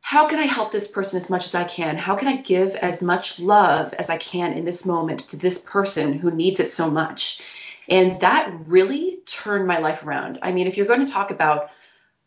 how 0.03 0.27
can 0.27 0.41
I 0.41 0.47
help 0.47 0.73
this 0.73 0.89
person 0.89 1.17
as 1.17 1.31
much 1.31 1.47
as 1.47 1.55
I 1.55 1.65
can? 1.65 1.97
How 1.97 2.17
can 2.17 2.29
I 2.29 2.37
give 2.37 2.75
as 2.75 3.03
much 3.03 3.39
love 3.39 3.95
as 3.95 4.11
I 4.11 4.19
can 4.19 4.53
in 4.53 4.65
this 4.65 4.85
moment 4.85 5.21
to 5.31 5.37
this 5.37 5.59
person 5.59 6.13
who 6.13 6.31
needs 6.31 6.61
it 6.61 6.71
so 6.71 6.91
much? 6.91 7.41
And 7.89 8.21
that 8.21 8.53
really 8.67 9.21
turned 9.27 9.67
my 9.67 9.79
life 9.79 10.05
around. 10.05 10.41
I 10.43 10.53
mean, 10.53 10.67
if 10.67 10.77
you're 10.77 10.87
going 10.87 11.07
to 11.07 11.13
talk 11.13 11.31
about 11.31 11.71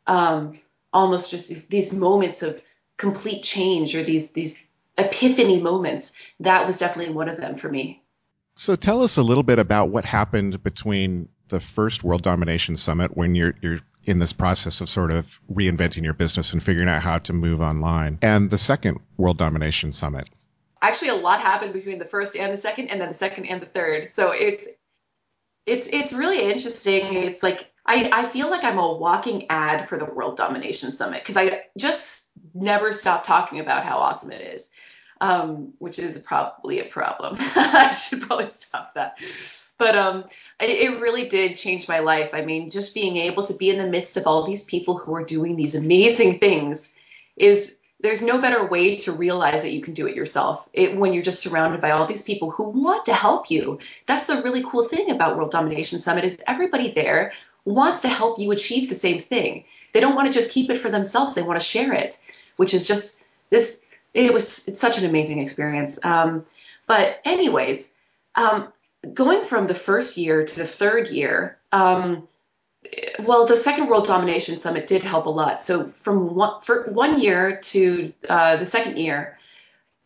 um, 0.08 0.60
almost 0.94 1.30
just 1.30 1.50
these, 1.50 1.68
these 1.68 1.94
moments 1.94 2.44
of 2.44 2.62
complete 2.98 3.44
change 3.44 3.94
or 3.94 4.04
these 4.04 4.32
these 4.32 4.62
epiphany 4.98 5.62
moments, 5.62 6.14
that 6.40 6.66
was 6.66 6.80
definitely 6.80 7.14
one 7.14 7.28
of 7.28 7.38
them 7.38 7.56
for 7.56 7.70
me. 7.70 8.02
So 8.56 8.78
tell 8.78 9.02
us 9.02 9.18
a 9.18 9.24
little 9.24 9.44
bit 9.44 9.60
about 9.60 9.90
what 9.90 10.06
happened 10.06 10.64
between 10.64 11.28
the 11.50 11.60
first 11.60 12.06
World 12.06 12.24
Domination 12.24 12.78
Summit 12.78 13.16
when 13.18 13.36
you're 13.36 13.54
you're 13.62 13.80
in 14.06 14.20
this 14.20 14.34
process 14.34 14.82
of 14.82 14.90
sort 14.90 15.12
of 15.12 15.40
reinventing 15.52 16.04
your 16.04 16.14
business 16.14 16.54
and 16.54 16.64
figuring 16.64 16.88
out 16.88 17.02
how 17.02 17.18
to 17.20 17.34
move 17.34 17.62
online 17.62 18.20
and 18.22 18.50
the 18.50 18.58
second 18.58 19.00
World 19.18 19.38
Domination 19.38 19.94
Summit. 19.94 20.30
Actually, 20.82 21.10
a 21.10 21.16
lot 21.16 21.42
happened 21.42 21.74
between 21.74 21.98
the 21.98 22.06
first 22.06 22.36
and 22.36 22.54
the 22.54 22.58
second, 22.58 22.90
and 22.90 23.02
then 23.02 23.08
the 23.08 23.16
second 23.16 23.46
and 23.46 23.62
the 23.62 23.66
third. 23.66 24.12
So 24.12 24.32
it's 24.32 24.68
it's 25.66 25.88
it's 25.88 26.14
really 26.14 26.42
interesting. 26.42 27.14
It's 27.14 27.42
like 27.42 27.72
I, 27.86 28.10
I 28.12 28.26
feel 28.26 28.50
like 28.50 28.64
I'm 28.64 28.78
a 28.78 28.94
walking 28.94 29.50
ad 29.50 29.88
for 29.88 29.98
the 29.98 30.06
World 30.06 30.38
Domination 30.38 30.92
Summit 30.92 31.22
because 31.22 31.38
I 31.38 31.62
just 31.78 32.32
never 32.54 32.92
stop 32.92 33.24
talking 33.24 33.60
about 33.60 33.84
how 33.84 33.98
awesome 33.98 34.32
it 34.32 34.42
is, 34.42 34.70
um, 35.22 35.74
which 35.80 36.00
is 36.00 36.18
probably 36.20 36.80
a 36.80 36.86
problem. 36.86 37.36
I 37.40 37.92
should 37.92 38.22
probably 38.22 38.48
stop 38.48 38.94
that. 38.96 39.18
But 39.78 39.96
um, 39.96 40.26
it, 40.60 41.02
really 41.02 41.28
did 41.28 41.58
change 41.58 41.88
my 41.90 42.00
life. 42.00 42.34
I 42.34 42.46
mean, 42.46 42.70
just 42.70 42.94
being 42.94 43.18
able 43.18 43.44
to 43.44 43.54
be 43.54 43.70
in 43.70 43.78
the 43.78 43.88
midst 43.88 44.16
of 44.16 44.26
all 44.26 44.44
these 44.44 44.64
people 44.64 44.98
who 44.98 45.14
are 45.16 45.24
doing 45.24 45.56
these 45.56 45.76
amazing 45.76 46.40
things 46.40 46.96
is 47.36 47.82
there's 48.00 48.22
no 48.22 48.40
better 48.40 48.66
way 48.68 48.96
to 48.98 49.12
realize 49.12 49.64
that 49.64 49.74
you 49.74 49.82
can 49.82 49.94
do 49.94 50.08
it 50.08 50.16
yourself. 50.16 50.70
It, 50.72 50.96
when 50.96 51.12
you're 51.12 51.24
just 51.24 51.42
surrounded 51.42 51.82
by 51.82 51.92
all 51.92 52.06
these 52.06 52.24
people 52.24 52.52
who 52.52 52.70
want 52.70 53.06
to 53.06 53.14
help 53.14 53.52
you. 53.52 53.80
That's 54.06 54.28
the 54.28 54.42
really 54.44 54.64
cool 54.64 54.88
thing 54.88 55.12
about 55.12 55.36
world 55.36 55.52
domination 55.52 56.00
summit 56.00 56.24
is 56.24 56.42
everybody 56.48 56.92
there 56.92 57.34
wants 57.66 58.02
to 58.04 58.08
help 58.08 58.40
you 58.40 58.52
achieve 58.52 58.88
the 58.88 58.96
same 58.96 59.20
thing. 59.20 59.66
They 59.92 60.00
don't 60.00 60.16
want 60.16 60.28
to 60.28 60.34
just 60.34 60.52
keep 60.52 60.70
it 60.70 60.78
for 60.78 60.90
themselves 60.90 61.36
they 61.36 61.42
want 61.42 61.60
to 61.60 61.66
share 61.66 61.94
it 61.94 62.18
which 62.58 62.74
is 62.74 62.88
just 62.88 63.24
this 63.50 63.82
it 64.14 64.34
was 64.34 64.68
it's 64.68 64.80
such 64.80 64.98
an 64.98 65.06
amazing 65.06 65.40
experience. 65.40 66.00
Um, 66.04 66.46
but 66.88 67.20
anyways 67.26 67.92
um, 68.36 68.72
going 69.14 69.44
from 69.44 69.68
the 69.68 69.76
first 69.76 70.18
year 70.18 70.44
to 70.44 70.56
the 70.56 70.66
third 70.66 71.10
year 71.10 71.58
um, 71.72 72.28
well, 73.20 73.46
the 73.46 73.58
Second 73.58 73.88
World 73.88 74.08
Domination 74.08 74.58
Summit 74.58 74.88
did 74.88 75.04
help 75.04 75.26
a 75.26 75.30
lot. 75.30 75.62
So 75.62 75.90
from 75.90 76.36
one, 76.36 76.62
one 76.88 77.20
year 77.20 77.58
to 77.58 78.14
uh, 78.30 78.56
the 78.58 78.66
second 78.66 78.98
year, 78.98 79.38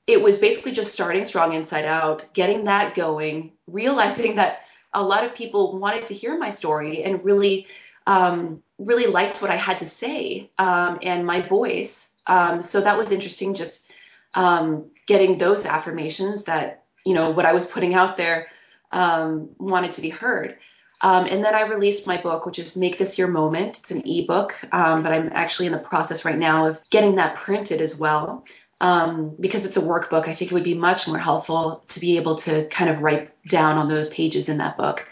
it 0.07 0.21
was 0.21 0.37
basically 0.37 0.71
just 0.71 0.93
starting 0.93 1.25
strong 1.25 1.53
inside 1.53 1.85
out, 1.85 2.27
getting 2.33 2.63
that 2.65 2.93
going, 2.93 3.51
realizing 3.67 4.35
that 4.35 4.61
a 4.93 5.03
lot 5.03 5.23
of 5.23 5.35
people 5.35 5.77
wanted 5.77 6.05
to 6.07 6.13
hear 6.13 6.37
my 6.37 6.49
story 6.49 7.03
and 7.03 7.23
really, 7.23 7.67
um, 8.07 8.63
really 8.79 9.05
liked 9.05 9.41
what 9.41 9.51
I 9.51 9.55
had 9.55 9.77
to 9.79 9.85
say 9.85 10.49
um, 10.57 10.99
and 11.03 11.25
my 11.25 11.41
voice. 11.41 12.13
Um, 12.27 12.61
so 12.61 12.81
that 12.81 12.97
was 12.97 13.11
interesting. 13.11 13.53
Just 13.53 13.91
um, 14.33 14.85
getting 15.05 15.37
those 15.37 15.65
affirmations 15.65 16.43
that 16.43 16.83
you 17.05 17.13
know 17.13 17.29
what 17.29 17.45
I 17.45 17.53
was 17.53 17.65
putting 17.65 17.93
out 17.93 18.17
there 18.17 18.47
um, 18.91 19.49
wanted 19.57 19.93
to 19.93 20.01
be 20.01 20.09
heard. 20.09 20.57
Um, 21.01 21.25
and 21.25 21.43
then 21.43 21.55
I 21.55 21.61
released 21.61 22.07
my 22.07 22.17
book, 22.17 22.45
which 22.45 22.59
is 22.59 22.75
Make 22.75 22.97
This 22.97 23.17
Your 23.17 23.29
Moment. 23.29 23.79
It's 23.79 23.91
an 23.91 24.03
ebook, 24.05 24.59
um, 24.73 25.01
but 25.01 25.13
I'm 25.13 25.29
actually 25.33 25.67
in 25.67 25.71
the 25.71 25.79
process 25.79 26.25
right 26.25 26.37
now 26.37 26.67
of 26.67 26.79
getting 26.89 27.15
that 27.15 27.35
printed 27.35 27.79
as 27.79 27.97
well. 27.97 28.45
Um, 28.81 29.35
because 29.39 29.65
it's 29.65 29.75
a 29.75 29.81
workbook, 29.81 30.29
I 30.29 30.33
think 30.33 30.51
it 30.51 30.53
would 30.53 30.63
be 30.63 30.73
much 30.73 31.05
more 31.07 31.17
helpful 31.17 31.83
to 31.89 31.99
be 31.99 32.15
able 32.15 32.35
to 32.35 32.65
kind 32.67 32.89
of 32.89 33.01
write 33.01 33.31
down 33.45 33.77
on 33.77 33.89
those 33.89 34.07
pages 34.07 34.47
in 34.47 34.59
that 34.59 34.77
book. 34.77 35.09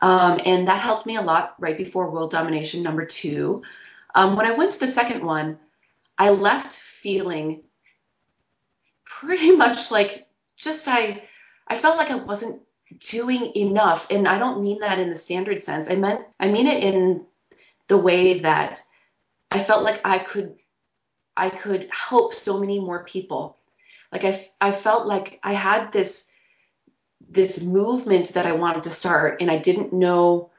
Um, 0.00 0.40
and 0.44 0.68
that 0.68 0.80
helped 0.80 1.06
me 1.06 1.16
a 1.16 1.22
lot 1.22 1.54
right 1.58 1.76
before 1.76 2.10
World 2.10 2.30
Domination 2.30 2.82
number 2.82 3.04
two. 3.04 3.62
Um, 4.14 4.36
when 4.36 4.46
I 4.46 4.52
went 4.52 4.72
to 4.72 4.80
the 4.80 4.86
second 4.86 5.24
one, 5.24 5.58
I 6.16 6.30
left 6.30 6.72
feeling 6.72 7.62
pretty 9.04 9.50
much 9.56 9.90
like 9.90 10.26
just 10.56 10.86
I, 10.88 11.22
I 11.66 11.76
felt 11.76 11.98
like 11.98 12.10
I 12.10 12.16
wasn't 12.16 12.62
doing 12.96 13.52
enough. 13.56 14.06
And 14.10 14.26
i 14.26 14.38
don't 14.38 14.62
mean 14.62 14.80
that 14.80 14.98
in 14.98 15.10
the 15.10 15.16
standard 15.16 15.60
sense. 15.60 15.90
I 15.90 15.96
meant 15.96 16.24
i 16.40 16.48
mean 16.48 16.66
it 16.66 16.82
in 16.82 17.24
the 17.88 17.98
way 17.98 18.40
that 18.40 18.80
i 19.50 19.58
felt 19.58 19.84
like 19.84 20.00
i 20.04 20.18
could 20.18 20.56
i 21.36 21.50
could 21.50 21.88
help 21.90 22.34
so 22.34 22.58
many 22.58 22.80
more 22.80 23.04
people. 23.04 23.56
Like 24.12 24.24
i, 24.24 24.48
I 24.60 24.72
felt 24.72 25.06
like 25.06 25.40
i 25.42 25.52
had 25.52 25.92
this 25.92 26.30
this 27.30 27.62
movement 27.62 28.28
that 28.34 28.46
i 28.46 28.52
wanted 28.52 28.84
to 28.84 28.90
start 28.90 29.42
and 29.42 29.50
i 29.50 29.58
didn't 29.58 29.92
know 29.92 30.50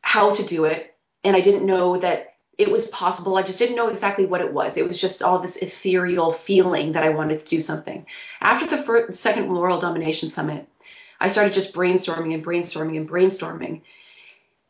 how 0.00 0.34
to 0.34 0.42
do 0.42 0.64
it. 0.64 0.94
And 1.24 1.36
i 1.36 1.40
didn't 1.40 1.66
know 1.66 1.98
that 1.98 2.26
it 2.56 2.70
was 2.70 2.88
possible. 2.88 3.36
I 3.36 3.42
just 3.42 3.58
didn't 3.58 3.76
know 3.76 3.88
exactly 3.88 4.26
what 4.26 4.42
it 4.42 4.52
was. 4.52 4.76
It 4.76 4.86
was 4.86 5.00
just 5.00 5.22
all 5.22 5.38
this 5.38 5.56
ethereal 5.56 6.30
feeling 6.30 6.92
that 6.92 7.02
i 7.02 7.10
wanted 7.10 7.40
to 7.40 7.46
do 7.46 7.60
something. 7.60 8.06
After 8.40 8.66
the 8.66 8.82
first, 8.82 9.20
second 9.20 9.48
world 9.48 9.80
domination 9.82 10.30
summit 10.30 10.66
I 11.20 11.28
started 11.28 11.52
just 11.52 11.74
brainstorming 11.74 12.32
and 12.34 12.44
brainstorming 12.44 12.96
and 12.96 13.08
brainstorming. 13.08 13.82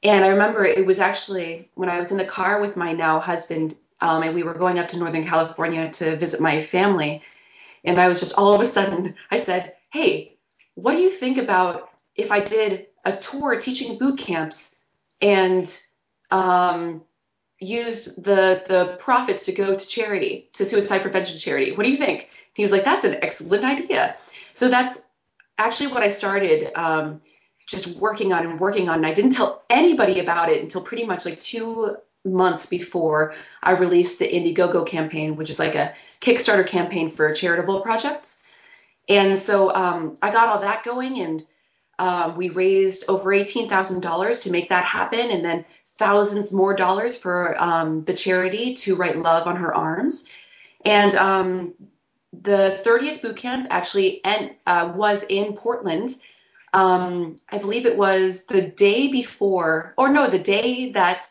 And 0.03 0.25
I 0.25 0.29
remember 0.29 0.65
it 0.65 0.85
was 0.85 0.99
actually 0.99 1.71
when 1.75 1.89
I 1.89 1.99
was 1.99 2.11
in 2.11 2.19
the 2.19 2.25
car 2.25 2.61
with 2.61 2.77
my 2.77 2.93
now 2.93 3.21
husband, 3.21 3.75
um, 4.01 4.23
and 4.23 4.35
we 4.35 4.43
were 4.43 4.55
going 4.55 4.79
up 4.79 4.89
to 4.89 4.99
Northern 4.99 5.25
California 5.25 5.91
to 5.91 6.17
visit 6.17 6.41
my 6.41 6.61
family. 6.61 7.23
And 7.85 8.01
I 8.01 8.09
was 8.09 8.19
just 8.19 8.37
all 8.37 8.55
of 8.55 8.61
a 8.61 8.67
sudden, 8.67 9.15
I 9.31 9.37
said, 9.37 9.75
Hey, 9.91 10.37
what 10.75 10.93
do 10.93 10.99
you 10.99 11.11
think 11.11 11.39
about 11.39 11.91
if 12.17 12.33
I 12.33 12.41
did 12.41 12.87
a 13.05 13.17
tour 13.17 13.59
teaching 13.61 13.99
boot 13.99 14.19
camps 14.19 14.77
and 15.21 15.81
um, 16.31 17.03
use 17.59 18.17
the 18.17 18.63
the 18.67 18.97
profits 18.99 19.47
to 19.47 19.53
go 19.53 19.75
to 19.75 19.87
charity, 19.87 20.49
to 20.55 20.65
suicide 20.65 21.03
prevention 21.03 21.39
charity? 21.39 21.73
What 21.73 21.85
do 21.85 21.91
you 21.91 21.99
think? 21.99 22.31
He 22.55 22.63
was 22.63 22.73
like, 22.73 22.85
That's 22.85 23.05
an 23.05 23.19
excellent 23.23 23.65
idea. 23.65 24.17
So 24.55 24.69
that's 24.69 24.99
actually 25.61 25.89
what 25.89 26.03
I 26.03 26.09
started 26.09 26.73
um, 26.75 27.21
just 27.67 28.01
working 28.01 28.33
on 28.33 28.47
and 28.47 28.59
working 28.59 28.89
on. 28.89 28.97
And 28.97 29.07
I 29.07 29.13
didn't 29.13 29.33
tell 29.33 29.63
anybody 29.71 30.21
about 30.21 30.49
it 30.49 30.63
until 30.63 30.83
pretty 30.83 31.05
much 31.05 31.25
like 31.25 31.39
two 31.39 31.97
months 32.25 32.67
before 32.67 33.35
I 33.63 33.73
released 33.73 34.19
the 34.19 34.29
Indiegogo 34.29 34.87
campaign, 34.87 35.37
which 35.37 35.51
is 35.51 35.59
like 35.59 35.75
a 35.75 35.95
Kickstarter 36.21 36.67
campaign 36.67 37.11
for 37.11 37.33
charitable 37.33 37.81
projects. 37.81 38.43
And 39.09 39.39
so 39.39 39.75
um, 39.75 40.15
I 40.23 40.31
got 40.31 40.49
all 40.49 40.61
that 40.61 40.85
going, 40.85 41.19
and 41.19 41.47
um, 41.99 42.37
we 42.37 42.51
raised 42.51 43.09
over 43.09 43.31
$18,000 43.31 44.43
to 44.43 44.51
make 44.53 44.69
that 44.69 44.85
happen, 44.85 45.31
and 45.31 45.45
then 45.45 45.65
thousands 45.85 46.53
more 46.53 46.75
dollars 46.75 47.17
for 47.17 47.61
um, 47.61 48.05
the 48.05 48.15
charity 48.15 48.75
to 48.75 48.97
write 48.97 49.19
love 49.19 49.47
on 49.47 49.57
her 49.57 49.75
arms. 49.75 50.31
And 50.85 51.15
um, 51.15 51.75
the 52.33 52.79
30th 52.85 53.23
boot 53.23 53.37
camp 53.37 53.67
actually 53.71 54.25
and, 54.25 54.53
uh, 54.67 54.93
was 54.95 55.25
in 55.25 55.55
Portland. 55.55 56.11
Um, 56.73 57.37
I 57.51 57.59
believe 57.59 57.87
it 57.87 57.97
was 57.97 58.47
the 58.47 58.63
day 58.63 59.09
before, 59.09 59.95
or 59.97 60.09
no, 60.09 60.29
the 60.29 60.39
day 60.39 60.93
that 60.93 61.27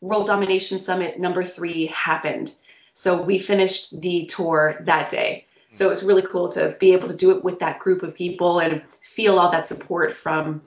World 0.00 0.26
Domination 0.26 0.78
Summit 0.78 1.18
number 1.18 1.44
three 1.44 1.86
happened. 1.86 2.54
So 2.94 3.22
we 3.22 3.38
finished 3.38 4.00
the 4.00 4.24
tour 4.24 4.78
that 4.80 5.10
day. 5.10 5.46
So 5.70 5.86
it 5.86 5.90
was 5.90 6.02
really 6.02 6.22
cool 6.22 6.48
to 6.50 6.74
be 6.80 6.94
able 6.94 7.08
to 7.08 7.16
do 7.16 7.30
it 7.36 7.44
with 7.44 7.60
that 7.60 7.78
group 7.78 8.02
of 8.02 8.14
people 8.14 8.58
and 8.58 8.82
feel 9.02 9.38
all 9.38 9.50
that 9.52 9.66
support 9.66 10.12
from 10.12 10.62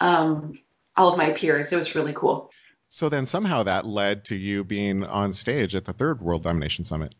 um, 0.00 0.58
all 0.96 1.10
of 1.10 1.18
my 1.18 1.30
peers. 1.30 1.72
It 1.72 1.76
was 1.76 1.94
really 1.94 2.12
cool. 2.12 2.52
So 2.86 3.08
then 3.08 3.26
somehow 3.26 3.64
that 3.64 3.86
led 3.86 4.26
to 4.26 4.36
you 4.36 4.62
being 4.62 5.04
on 5.04 5.32
stage 5.32 5.74
at 5.74 5.84
the 5.84 5.92
third 5.92 6.20
World 6.20 6.44
Domination 6.44 6.84
Summit. 6.84 7.14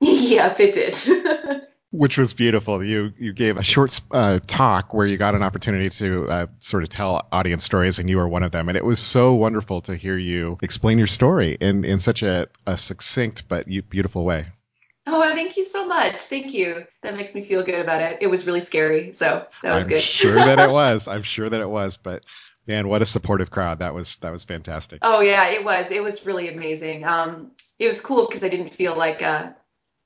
yep, 0.30 0.58
it 0.60 0.74
did. 0.74 1.62
Which 1.92 2.16
was 2.16 2.34
beautiful. 2.34 2.84
You 2.84 3.12
you 3.18 3.32
gave 3.32 3.56
a 3.56 3.64
short 3.64 4.00
uh, 4.12 4.38
talk 4.46 4.94
where 4.94 5.06
you 5.06 5.16
got 5.16 5.34
an 5.34 5.42
opportunity 5.42 5.90
to 5.90 6.28
uh, 6.28 6.46
sort 6.60 6.84
of 6.84 6.88
tell 6.88 7.26
audience 7.32 7.64
stories, 7.64 7.98
and 7.98 8.08
you 8.08 8.16
were 8.18 8.28
one 8.28 8.44
of 8.44 8.52
them. 8.52 8.68
And 8.68 8.78
it 8.78 8.84
was 8.84 9.00
so 9.00 9.34
wonderful 9.34 9.80
to 9.82 9.96
hear 9.96 10.16
you 10.16 10.56
explain 10.62 10.98
your 10.98 11.08
story 11.08 11.56
in, 11.60 11.84
in 11.84 11.98
such 11.98 12.22
a, 12.22 12.48
a 12.64 12.76
succinct 12.78 13.48
but 13.48 13.66
beautiful 13.66 14.24
way. 14.24 14.46
Oh, 15.06 15.34
thank 15.34 15.56
you 15.56 15.64
so 15.64 15.86
much. 15.86 16.20
Thank 16.26 16.54
you. 16.54 16.86
That 17.02 17.16
makes 17.16 17.34
me 17.34 17.42
feel 17.42 17.64
good 17.64 17.80
about 17.80 18.02
it. 18.02 18.18
It 18.20 18.28
was 18.28 18.46
really 18.46 18.60
scary, 18.60 19.12
so 19.12 19.46
that 19.62 19.74
was 19.74 19.82
I'm 19.82 19.88
good. 19.88 19.96
I'm 19.96 20.02
sure 20.02 20.34
that 20.34 20.60
it 20.60 20.70
was. 20.72 21.08
I'm 21.08 21.22
sure 21.22 21.48
that 21.48 21.60
it 21.60 21.68
was. 21.68 21.96
But 21.96 22.24
man, 22.68 22.86
what 22.86 23.02
a 23.02 23.06
supportive 23.06 23.50
crowd. 23.50 23.80
That 23.80 23.94
was 23.94 24.16
that 24.16 24.30
was 24.30 24.44
fantastic. 24.44 25.00
Oh 25.02 25.20
yeah, 25.20 25.48
it 25.48 25.64
was. 25.64 25.90
It 25.90 26.02
was 26.04 26.24
really 26.24 26.48
amazing. 26.48 27.04
Um, 27.04 27.50
it 27.80 27.86
was 27.86 28.00
cool 28.00 28.26
because 28.26 28.44
I 28.44 28.48
didn't 28.48 28.68
feel 28.68 28.96
like 28.96 29.22
uh, 29.22 29.50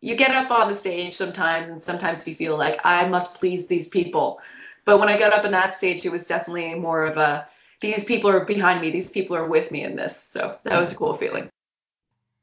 you 0.05 0.15
get 0.15 0.33
up 0.33 0.51
on 0.51 0.69
the 0.69 0.75
stage 0.75 1.15
sometimes 1.15 1.71
and 1.71 1.81
sometimes 1.81 2.29
you 2.29 2.35
feel 2.35 2.59
like 2.59 2.79
I 2.85 3.09
must 3.09 3.41
please 3.41 3.69
these 3.69 3.89
people. 3.89 4.39
But 4.85 5.01
when 5.01 5.09
I 5.09 5.19
got 5.19 5.33
up 5.33 5.47
on 5.47 5.53
that 5.53 5.73
stage, 5.73 6.05
it 6.05 6.13
was 6.13 6.27
definitely 6.27 6.75
more 6.75 7.07
of 7.07 7.17
a 7.17 7.49
these 7.81 8.05
people 8.05 8.29
are 8.29 8.45
behind 8.45 8.83
me, 8.83 8.91
these 8.91 9.11
people 9.11 9.35
are 9.35 9.49
with 9.49 9.71
me 9.73 9.83
in 9.83 9.97
this. 9.97 10.15
So 10.15 10.59
that 10.65 10.79
was 10.79 10.93
a 10.93 10.97
cool 10.97 11.15
feeling. 11.15 11.49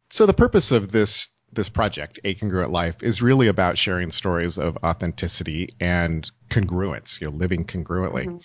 So 0.09 0.25
the 0.25 0.33
purpose 0.33 0.71
of 0.71 0.91
this 0.91 1.29
this 1.53 1.69
project, 1.69 2.19
A 2.23 2.33
Congruent 2.33 2.71
Life, 2.71 3.03
is 3.03 3.21
really 3.21 3.47
about 3.47 3.77
sharing 3.77 4.09
stories 4.09 4.57
of 4.57 4.77
authenticity 4.83 5.69
and 5.81 6.29
congruence, 6.49 7.19
you 7.19 7.29
know, 7.29 7.35
living 7.35 7.65
congruently. 7.65 8.25
Mm-hmm. 8.25 8.37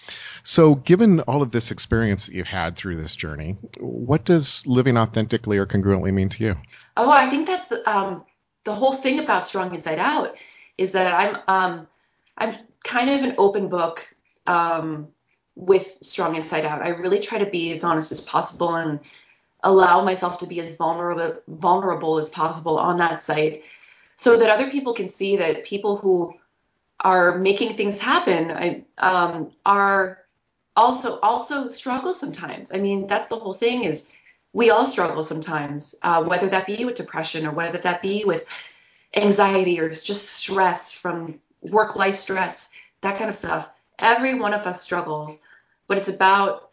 So, 0.43 0.75
given 0.75 1.21
all 1.21 1.41
of 1.41 1.53
this 1.53 1.71
experience 1.71 2.27
that 2.27 2.35
you've 2.35 2.49
had 2.49 2.77
through 2.77 2.97
this 2.97 3.15
journey, 3.15 3.53
what 3.79 4.25
does 4.25 4.67
living 4.67 4.99
authentically 4.99 5.57
or 5.59 5.67
congruently 5.67 6.13
mean 6.13 6.31
to 6.31 6.45
you? 6.45 6.57
Oh, 6.97 7.11
I 7.11 7.31
think 7.31 7.47
that's 7.47 7.69
the 7.69 7.89
um, 7.89 8.25
the 8.67 8.75
whole 8.75 8.93
thing 8.93 9.19
about 9.19 9.47
Strong 9.47 9.75
Inside 9.75 9.99
Out 9.99 10.37
is 10.77 10.93
that 10.93 11.15
I'm 11.15 11.39
um, 11.49 11.87
I'm 12.37 12.55
kind 12.85 13.09
of 13.09 13.23
an 13.23 13.35
open 13.39 13.69
book. 13.69 14.15
Um, 14.47 15.09
with 15.57 15.97
Strong 16.03 16.37
Inside 16.37 16.65
Out. 16.65 16.83
I 16.83 16.89
really 16.89 17.19
try 17.19 17.39
to 17.39 17.47
be 17.47 17.73
as 17.73 17.83
honest 17.83 18.13
as 18.13 18.21
possible 18.21 18.75
and 18.77 19.01
allow 19.65 20.05
myself 20.05 20.39
to 20.39 20.47
be 20.47 20.61
as 20.61 20.77
vulnerable 20.77 21.41
vulnerable 21.49 22.19
as 22.19 22.29
possible 22.29 22.79
on 22.79 22.99
that 22.99 23.23
site 23.23 23.65
so 24.15 24.37
that 24.37 24.51
other 24.51 24.71
people 24.71 24.93
can 24.93 25.09
see 25.09 25.37
that 25.37 25.65
people 25.65 25.97
who 25.97 26.35
are 27.01 27.39
making 27.39 27.75
things 27.75 27.99
happen 27.99 28.51
I, 28.51 28.85
um, 28.99 29.51
are 29.65 30.19
also 30.77 31.19
also 31.21 31.67
struggle 31.67 32.13
sometimes 32.13 32.73
i 32.73 32.77
mean 32.77 33.07
that's 33.07 33.29
the 33.29 33.39
whole 33.39 33.55
thing 33.55 33.85
is 33.85 34.09
we 34.57 34.71
all 34.71 34.87
struggle 34.87 35.23
sometimes 35.23 35.95
uh, 36.03 36.23
whether 36.23 36.49
that 36.49 36.67
be 36.67 36.85
with 36.85 36.95
depression 36.95 37.47
or 37.47 37.53
whether 37.53 37.79
that 37.79 38.03
be 38.03 38.25
with 38.25 38.45
anxiety 39.15 39.79
or 39.79 39.89
just 39.89 40.25
stress 40.41 40.93
from 40.93 41.39
work 41.61 41.97
life 41.97 42.17
stress 42.17 42.71
that 43.03 43.19
kind 43.19 43.31
of 43.31 43.37
stuff 43.37 43.69
every 43.99 44.35
one 44.35 44.55
of 44.55 44.67
us 44.67 44.81
struggles 44.83 45.43
but 45.89 45.99
it's 45.99 46.09
about 46.09 46.67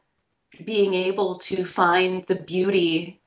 being 0.65 0.93
able 0.93 1.35
to 1.35 1.63
find 1.63 2.23
the 2.25 2.35
beauty 2.35 3.19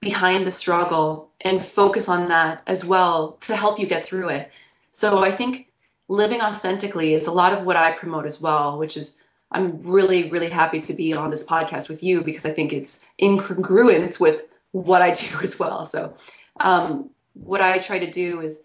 behind 0.00 0.46
the 0.46 0.50
struggle 0.50 1.30
and 1.42 1.64
focus 1.64 2.08
on 2.08 2.28
that 2.28 2.62
as 2.66 2.84
well 2.84 3.32
to 3.40 3.56
help 3.56 3.78
you 3.78 3.86
get 3.86 4.04
through 4.04 4.28
it. 4.28 4.50
So 4.90 5.22
I 5.22 5.30
think 5.30 5.68
living 6.08 6.40
authentically 6.40 7.14
is 7.14 7.26
a 7.26 7.32
lot 7.32 7.52
of 7.52 7.64
what 7.64 7.76
I 7.76 7.92
promote 7.92 8.26
as 8.26 8.40
well, 8.40 8.78
which 8.78 8.96
is 8.96 9.21
I'm 9.52 9.82
really, 9.82 10.30
really 10.30 10.48
happy 10.48 10.80
to 10.80 10.94
be 10.94 11.12
on 11.14 11.30
this 11.30 11.46
podcast 11.46 11.88
with 11.88 12.02
you 12.02 12.22
because 12.22 12.46
I 12.46 12.50
think 12.50 12.72
it's 12.72 13.04
in 13.18 13.38
congruence 13.38 14.18
with 14.18 14.42
what 14.72 15.02
I 15.02 15.12
do 15.14 15.26
as 15.42 15.58
well. 15.58 15.84
So, 15.84 16.14
um, 16.58 17.10
what 17.34 17.60
I 17.60 17.78
try 17.78 18.00
to 18.00 18.10
do 18.10 18.40
is 18.40 18.62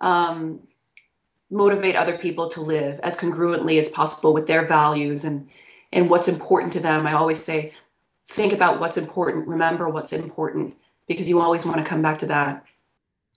um, 0.00 0.60
motivate 1.50 1.96
other 1.96 2.18
people 2.18 2.48
to 2.48 2.60
live 2.60 3.00
as 3.00 3.16
congruently 3.16 3.78
as 3.78 3.88
possible 3.88 4.34
with 4.34 4.46
their 4.46 4.66
values 4.66 5.24
and 5.24 5.48
and 5.92 6.10
what's 6.10 6.28
important 6.28 6.72
to 6.72 6.80
them. 6.80 7.06
I 7.06 7.12
always 7.12 7.42
say, 7.42 7.72
think 8.28 8.52
about 8.52 8.80
what's 8.80 8.96
important, 8.96 9.46
remember 9.46 9.88
what's 9.88 10.12
important, 10.12 10.76
because 11.06 11.28
you 11.28 11.40
always 11.40 11.64
want 11.64 11.78
to 11.78 11.84
come 11.84 12.02
back 12.02 12.18
to 12.18 12.26
that. 12.26 12.66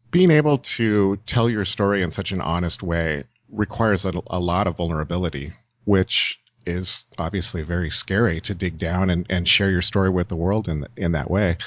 Being 0.10 0.32
able 0.32 0.58
to 0.58 1.18
tell 1.28 1.50
your 1.50 1.66
story 1.66 2.02
in 2.02 2.10
such 2.10 2.32
an 2.32 2.42
honest 2.42 2.82
way 2.82 3.26
requires 3.50 4.06
a, 4.06 4.14
a 4.28 4.40
lot 4.40 4.66
of 4.66 4.78
vulnerability, 4.78 5.54
which 5.84 6.40
is 6.68 7.06
obviously 7.18 7.64
very 7.64 7.90
scary 7.90 8.42
to 8.42 8.54
dig 8.54 8.78
down 8.78 9.10
and, 9.10 9.26
and 9.30 9.48
share 9.48 9.72
your 9.72 9.82
story 9.82 10.10
with 10.10 10.28
the 10.28 10.36
world 10.36 10.68
in, 10.68 10.86
in 10.96 11.14
that 11.14 11.32
way. 11.32 11.58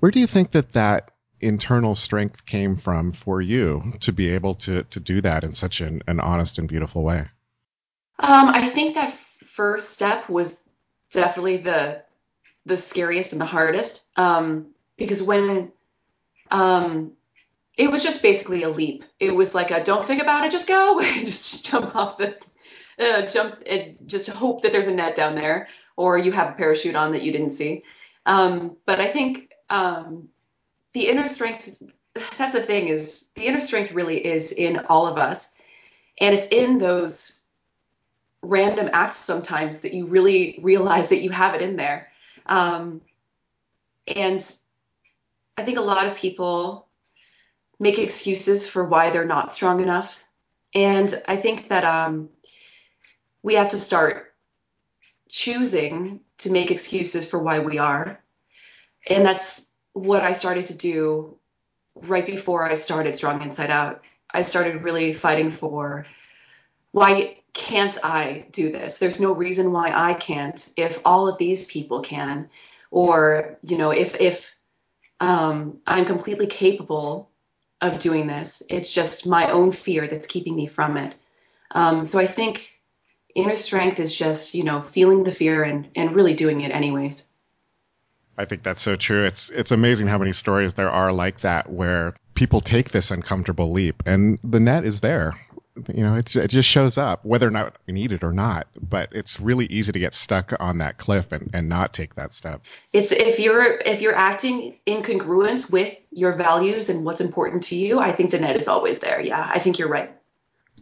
Where 0.00 0.10
do 0.10 0.20
you 0.20 0.26
think 0.26 0.52
that 0.52 0.74
that 0.74 1.10
internal 1.40 1.94
strength 1.94 2.46
came 2.46 2.76
from 2.76 3.12
for 3.12 3.40
you 3.40 3.94
to 4.00 4.12
be 4.12 4.30
able 4.30 4.54
to, 4.54 4.84
to 4.84 5.00
do 5.00 5.20
that 5.22 5.44
in 5.44 5.52
such 5.52 5.80
an, 5.80 6.02
an 6.06 6.20
honest 6.20 6.58
and 6.58 6.68
beautiful 6.68 7.02
way? 7.02 7.26
Um, 8.18 8.48
I 8.48 8.68
think 8.68 8.94
that 8.94 9.12
first 9.12 9.90
step 9.90 10.28
was 10.28 10.62
definitely 11.10 11.58
the 11.58 12.02
the 12.64 12.76
scariest 12.76 13.32
and 13.32 13.40
the 13.40 13.46
hardest 13.46 14.06
um, 14.16 14.68
because 14.96 15.20
when 15.20 15.72
um, 16.48 17.12
it 17.76 17.90
was 17.90 18.02
just 18.02 18.22
basically 18.22 18.62
a 18.62 18.68
leap. 18.68 19.04
It 19.18 19.34
was 19.34 19.54
like 19.54 19.70
a 19.70 19.82
don't 19.82 20.06
think 20.06 20.22
about 20.22 20.44
it, 20.44 20.52
just 20.52 20.68
go, 20.68 21.00
just 21.02 21.66
jump 21.66 21.96
off 21.96 22.18
the 22.18 22.36
uh, 22.98 23.22
jump 23.22 23.62
and 23.66 23.96
just 24.06 24.28
hope 24.28 24.62
that 24.62 24.72
there's 24.72 24.86
a 24.86 24.94
net 24.94 25.14
down 25.14 25.34
there 25.34 25.68
or 25.96 26.18
you 26.18 26.32
have 26.32 26.50
a 26.50 26.56
parachute 26.56 26.94
on 26.94 27.12
that 27.12 27.22
you 27.22 27.32
didn't 27.32 27.50
see. 27.50 27.82
Um, 28.26 28.76
but 28.86 29.00
I 29.00 29.06
think 29.06 29.52
um, 29.70 30.28
the 30.92 31.08
inner 31.08 31.28
strength. 31.28 31.76
That's 32.36 32.52
the 32.52 32.62
thing 32.62 32.88
is 32.88 33.30
the 33.34 33.46
inner 33.46 33.60
strength 33.60 33.92
really 33.92 34.24
is 34.24 34.52
in 34.52 34.78
all 34.90 35.06
of 35.06 35.16
us, 35.16 35.54
and 36.20 36.34
it's 36.34 36.46
in 36.48 36.78
those 36.78 37.42
random 38.42 38.90
acts 38.92 39.16
sometimes 39.16 39.80
that 39.80 39.94
you 39.94 40.06
really 40.06 40.58
realize 40.62 41.08
that 41.08 41.22
you 41.22 41.30
have 41.30 41.54
it 41.54 41.62
in 41.62 41.76
there. 41.76 42.08
Um, 42.46 43.00
and 44.14 44.44
I 45.56 45.64
think 45.64 45.78
a 45.78 45.82
lot 45.82 46.06
of 46.06 46.16
people 46.16 46.88
make 47.78 47.98
excuses 47.98 48.68
for 48.68 48.84
why 48.84 49.10
they're 49.10 49.24
not 49.24 49.52
strong 49.52 49.80
enough. 49.80 50.18
And 50.74 51.14
I 51.28 51.36
think 51.36 51.68
that 51.68 51.84
um, 51.84 52.28
we 53.42 53.54
have 53.54 53.70
to 53.70 53.76
start 53.76 54.34
choosing 55.28 56.20
to 56.38 56.50
make 56.50 56.70
excuses 56.70 57.26
for 57.26 57.38
why 57.38 57.58
we 57.60 57.78
are. 57.78 58.22
And 59.08 59.24
that's 59.24 59.72
what 59.92 60.22
I 60.22 60.32
started 60.32 60.66
to 60.66 60.74
do 60.74 61.36
right 61.94 62.24
before 62.24 62.64
I 62.64 62.74
started 62.74 63.16
Strong 63.16 63.42
Inside 63.42 63.70
Out. 63.70 64.04
I 64.30 64.42
started 64.42 64.82
really 64.82 65.12
fighting 65.12 65.50
for 65.50 66.06
why 66.92 67.38
can't 67.52 67.98
I 68.02 68.46
do 68.52 68.70
this? 68.70 68.98
There's 68.98 69.20
no 69.20 69.32
reason 69.32 69.72
why 69.72 69.92
I 69.94 70.14
can't 70.14 70.70
if 70.76 71.00
all 71.04 71.28
of 71.28 71.38
these 71.38 71.66
people 71.66 72.00
can. 72.00 72.48
Or, 72.90 73.58
you 73.62 73.78
know, 73.78 73.90
if 73.90 74.20
if 74.20 74.54
um, 75.20 75.78
I'm 75.86 76.04
completely 76.04 76.46
capable 76.46 77.30
of 77.82 77.98
doing 77.98 78.26
this. 78.26 78.62
It's 78.70 78.94
just 78.94 79.26
my 79.26 79.50
own 79.50 79.72
fear 79.72 80.06
that's 80.06 80.26
keeping 80.26 80.56
me 80.56 80.66
from 80.66 80.96
it. 80.96 81.14
Um, 81.72 82.04
so 82.04 82.18
I 82.18 82.26
think 82.26 82.80
inner 83.34 83.54
strength 83.54 83.98
is 83.98 84.14
just, 84.14 84.54
you 84.54 84.64
know, 84.64 84.80
feeling 84.80 85.24
the 85.24 85.32
fear 85.32 85.62
and, 85.62 85.88
and 85.94 86.12
really 86.12 86.34
doing 86.34 86.60
it 86.60 86.72
anyways. 86.72 87.28
I 88.36 88.46
think 88.46 88.62
that's 88.62 88.80
so 88.80 88.96
true. 88.96 89.24
It's 89.24 89.50
it's 89.50 89.72
amazing 89.72 90.06
how 90.06 90.16
many 90.16 90.32
stories 90.32 90.74
there 90.74 90.90
are 90.90 91.12
like 91.12 91.40
that 91.40 91.70
where 91.70 92.14
people 92.34 92.62
take 92.62 92.88
this 92.88 93.10
uncomfortable 93.10 93.70
leap 93.70 94.02
and 94.06 94.38
the 94.42 94.58
net 94.58 94.86
is 94.86 95.02
there 95.02 95.34
you 95.88 96.02
know, 96.02 96.14
it's, 96.16 96.36
it 96.36 96.48
just 96.48 96.68
shows 96.68 96.98
up 96.98 97.24
whether 97.24 97.46
or 97.46 97.50
not 97.50 97.76
we 97.86 97.94
need 97.94 98.12
it 98.12 98.22
or 98.22 98.32
not. 98.32 98.66
But 98.78 99.10
it's 99.12 99.40
really 99.40 99.66
easy 99.66 99.92
to 99.92 99.98
get 99.98 100.12
stuck 100.14 100.52
on 100.60 100.78
that 100.78 100.98
cliff 100.98 101.32
and, 101.32 101.50
and 101.54 101.68
not 101.68 101.92
take 101.92 102.14
that 102.16 102.32
step. 102.32 102.62
It's 102.92 103.12
if 103.12 103.38
you're 103.38 103.64
if 103.64 104.00
you're 104.00 104.14
acting 104.14 104.78
in 104.84 105.02
congruence 105.02 105.70
with 105.70 105.98
your 106.10 106.34
values 106.34 106.90
and 106.90 107.04
what's 107.04 107.20
important 107.20 107.64
to 107.64 107.76
you, 107.76 107.98
I 107.98 108.12
think 108.12 108.30
the 108.30 108.38
net 108.38 108.56
is 108.56 108.68
always 108.68 108.98
there. 108.98 109.20
Yeah, 109.20 109.50
I 109.52 109.58
think 109.58 109.78
you're 109.78 109.88
right. 109.88 110.14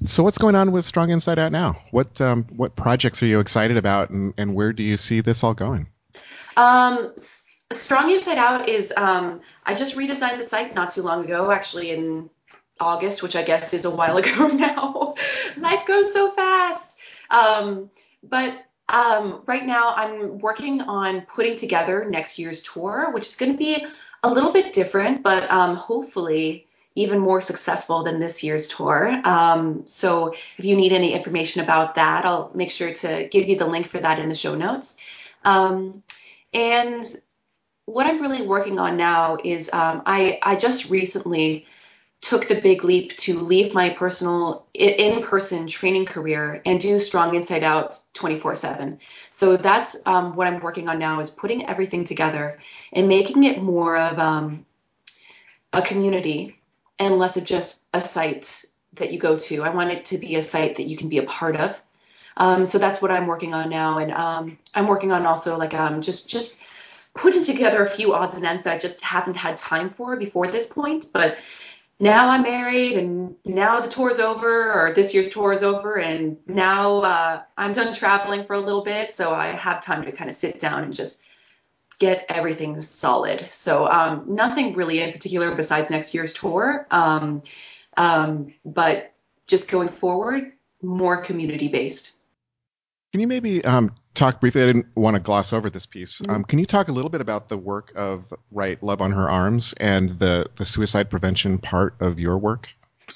So 0.05 0.23
what's 0.23 0.39
going 0.39 0.55
on 0.55 0.73
with 0.73 0.87
Strong 0.87 1.11
Inside 1.11 1.39
Out 1.39 1.53
now? 1.53 1.77
What 1.91 2.21
um, 2.23 2.45
what 2.57 2.75
projects 2.75 3.23
are 3.23 3.27
you 3.27 3.39
excited 3.39 3.77
about, 3.77 4.09
and, 4.09 4.33
and 4.39 4.55
where 4.55 4.73
do 4.73 4.83
you 4.83 4.97
see 4.97 5.21
this 5.21 5.45
all 5.45 5.53
going? 5.53 5.89
Um, 6.57 7.13
Strong 7.71 8.11
Inside 8.11 8.39
Out 8.39 8.69
is 8.69 8.95
um, 8.97 9.43
I 9.67 9.75
just 9.75 9.97
redesigned 9.97 10.39
the 10.39 10.43
site 10.43 10.75
not 10.75 10.91
too 10.91 11.03
long 11.03 11.25
ago, 11.25 11.51
actually 11.51 11.91
in 11.91 12.31
August, 12.81 13.23
which 13.23 13.37
I 13.37 13.43
guess 13.43 13.75
is 13.75 13.85
a 13.85 13.91
while 13.91 14.17
ago 14.17 14.47
now. 14.47 15.15
Life 15.59 15.87
goes 15.87 16.11
so 16.13 16.31
fast. 16.31 16.99
Um, 17.31 17.91
but 18.23 18.65
um, 18.89 19.43
right 19.47 19.67
now, 19.67 19.93
I'm 19.95 20.39
working 20.39 20.81
on 20.81 21.21
putting 21.23 21.57
together 21.57 22.07
next 22.09 22.39
year's 22.39 22.63
tour, 22.63 23.13
which 23.13 23.27
is 23.27 23.37
going 23.37 23.53
to 23.53 23.59
be 23.59 23.85
a 24.23 24.31
little 24.31 24.53
bit 24.53 24.73
different, 24.73 25.23
but 25.23 25.49
um, 25.51 25.77
hopefully 25.77 26.67
even 27.01 27.19
more 27.19 27.41
successful 27.41 28.03
than 28.03 28.19
this 28.19 28.43
year's 28.43 28.69
tour. 28.69 29.21
Um, 29.25 29.87
so 29.87 30.33
if 30.33 30.65
you 30.65 30.77
need 30.77 30.93
any 30.93 31.13
information 31.15 31.63
about 31.63 31.95
that, 31.95 32.27
I'll 32.27 32.51
make 32.55 32.71
sure 32.71 32.93
to 32.93 33.29
give 33.31 33.49
you 33.49 33.57
the 33.57 33.67
link 33.67 33.87
for 33.87 33.99
that 33.99 34.19
in 34.19 34.29
the 34.29 34.35
show 34.35 34.55
notes. 34.55 34.97
Um, 35.45 36.03
and 36.53 37.05
what 37.87 38.07
I'm 38.07 38.21
really 38.21 38.43
working 38.43 38.79
on 38.79 38.97
now 38.97 39.39
is 39.43 39.73
um, 39.73 40.03
I, 40.05 40.39
I 40.43 40.57
just 40.57 40.91
recently 40.91 41.67
took 42.21 42.49
the 42.49 42.61
big 42.61 42.85
leap 42.85 43.17
to 43.17 43.41
leave 43.41 43.73
my 43.73 43.89
personal 43.89 44.67
in-person 44.75 45.67
training 45.67 46.05
career 46.05 46.61
and 46.67 46.79
do 46.79 46.99
strong 46.99 47.35
inside 47.35 47.65
out 47.65 47.93
24-7 48.13 48.99
so 49.33 49.57
that's 49.57 49.97
um, 50.05 50.37
what 50.37 50.47
i'm 50.47 50.61
working 50.61 50.87
on 50.87 50.99
now 50.99 51.19
is 51.21 51.31
putting 51.31 51.67
everything 51.67 52.05
together 52.05 52.59
and 52.93 53.09
making 53.09 53.45
it 53.45 53.63
more 53.63 53.97
of 53.97 54.19
um, 54.19 54.67
a 55.73 55.81
community 55.81 56.60
and 57.01 57.19
less 57.19 57.37
of 57.37 57.45
just 57.45 57.83
a 57.95 58.01
site 58.01 58.65
that 58.93 59.11
you 59.11 59.19
go 59.19 59.39
to. 59.39 59.63
I 59.63 59.71
want 59.71 59.91
it 59.91 60.05
to 60.07 60.19
be 60.19 60.37
a 60.37 60.43
site 60.43 60.77
that 60.77 60.85
you 60.85 60.97
can 60.97 61.09
be 61.09 61.19
a 61.19 61.25
part 61.25 61.57
of. 61.57 61.83
Um, 62.37 62.65
so 62.65 62.79
that's 62.79 63.03
what 63.03 63.11
i'm 63.11 63.27
working 63.27 63.55
on 63.55 63.71
now. 63.71 63.99
And 63.99 64.13
um, 64.13 64.59
i'm 64.75 64.87
working 64.87 65.11
on 65.11 65.27
also 65.27 65.59
like 65.59 65.75
um, 65.75 66.03
just 66.03 66.31
just 66.31 66.61
putting 67.15 67.45
together 67.45 67.83
a 67.83 67.87
few 67.87 68.15
odds 68.15 68.35
and 68.35 68.45
ends 68.45 68.63
that 68.63 68.73
i 68.73 68.79
just 68.79 69.03
haven't 69.03 69.37
had 69.37 69.57
time 69.57 69.91
for 69.91 70.17
before 70.17 70.47
this 70.47 70.67
point. 70.67 71.07
But 71.13 71.39
now 71.99 72.29
I'm 72.29 72.43
married 72.43 72.93
and 72.93 73.35
now 73.45 73.81
the 73.81 73.89
tour's 73.89 74.19
over 74.19 74.73
or 74.73 74.93
this 74.95 75.13
year's 75.13 75.31
tour 75.31 75.53
is 75.53 75.63
over 75.63 75.99
and 75.99 76.37
now 76.47 77.01
uh, 77.01 77.43
I'm 77.59 77.73
done 77.73 77.93
traveling 77.93 78.45
for 78.45 78.55
a 78.55 78.61
little 78.61 78.83
bit. 78.83 79.15
So 79.15 79.35
I 79.35 79.49
have 79.49 79.81
time 79.81 80.05
to 80.05 80.13
kind 80.13 80.31
of 80.31 80.37
sit 80.37 80.59
down 80.59 80.83
and 80.85 80.95
just 80.95 81.23
get 82.01 82.25
everything 82.29 82.81
solid. 82.81 83.49
So 83.51 83.87
um, 83.87 84.25
nothing 84.27 84.75
really 84.75 85.01
in 85.01 85.13
particular 85.13 85.55
besides 85.55 85.91
next 85.91 86.13
year's 86.15 86.33
tour. 86.33 86.87
Um, 86.91 87.43
um, 87.97 88.53
but 88.65 89.13
just 89.47 89.71
going 89.71 89.89
forward, 89.89 90.51
more 90.83 91.21
community 91.23 91.69
based. 91.69 92.17
Can 93.13 93.21
you 93.21 93.27
maybe 93.27 93.65
um, 93.65 93.95
talk 94.15 94.41
briefly? 94.41 94.63
I 94.63 94.67
didn't 94.67 94.87
want 94.97 95.17
to 95.17 95.21
gloss 95.21 95.53
over 95.53 95.69
this 95.69 95.85
piece. 95.85 96.21
Mm-hmm. 96.21 96.33
Um, 96.33 96.45
can 96.45 96.59
you 96.59 96.67
talk 96.67 96.89
a 96.89 96.93
little 96.93 97.11
bit 97.11 97.21
about 97.21 97.49
the 97.49 97.59
work 97.59 97.93
of 97.95 98.33
Write 98.51 98.83
Love 98.83 99.03
on 99.03 99.13
Her 99.13 99.29
Arms 99.29 99.75
and 99.77 100.11
the, 100.11 100.47
the 100.57 100.65
suicide 100.65 101.11
prevention 101.11 101.59
part 101.59 101.97
of 102.01 102.19
your 102.19 102.39
work? 102.39 102.69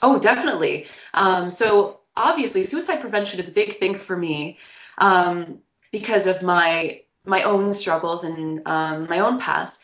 Oh, 0.03 0.19
definitely. 0.19 0.87
Um, 1.15 1.49
so, 1.49 2.01
obviously, 2.17 2.65
suicide 2.65 3.01
prevention 3.01 3.39
is 3.39 3.49
a 3.49 3.53
big 3.53 3.79
thing 3.79 3.95
for 3.95 4.17
me 4.17 4.59
um, 4.99 5.61
because 5.93 6.27
of 6.27 6.43
my 6.43 7.01
my 7.25 7.43
own 7.43 7.73
struggles 7.73 8.25
and 8.25 8.63
um, 8.67 9.07
my 9.09 9.21
own 9.21 9.39
past. 9.39 9.81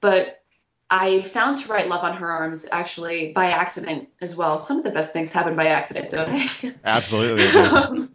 But 0.00 0.42
I 0.90 1.20
found 1.22 1.58
to 1.58 1.68
write 1.72 1.88
Love 1.88 2.04
on 2.04 2.16
Her 2.16 2.30
Arms 2.30 2.66
actually 2.70 3.32
by 3.32 3.46
accident 3.46 4.08
as 4.20 4.36
well. 4.36 4.58
Some 4.58 4.78
of 4.78 4.84
the 4.84 4.90
best 4.90 5.12
things 5.12 5.32
happen 5.32 5.56
by 5.56 5.66
accident, 5.66 6.10
don't 6.10 6.28
they? 6.28 6.74
Absolutely. 6.84 7.46
um, 7.60 8.10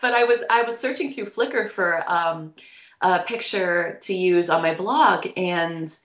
but 0.00 0.14
I 0.14 0.24
was 0.24 0.42
I 0.50 0.62
was 0.62 0.78
searching 0.78 1.12
through 1.12 1.26
Flickr 1.26 1.68
for 1.68 2.02
um, 2.10 2.54
a 3.00 3.20
picture 3.20 3.98
to 4.02 4.14
use 4.14 4.50
on 4.50 4.62
my 4.62 4.74
blog, 4.74 5.28
and 5.36 5.96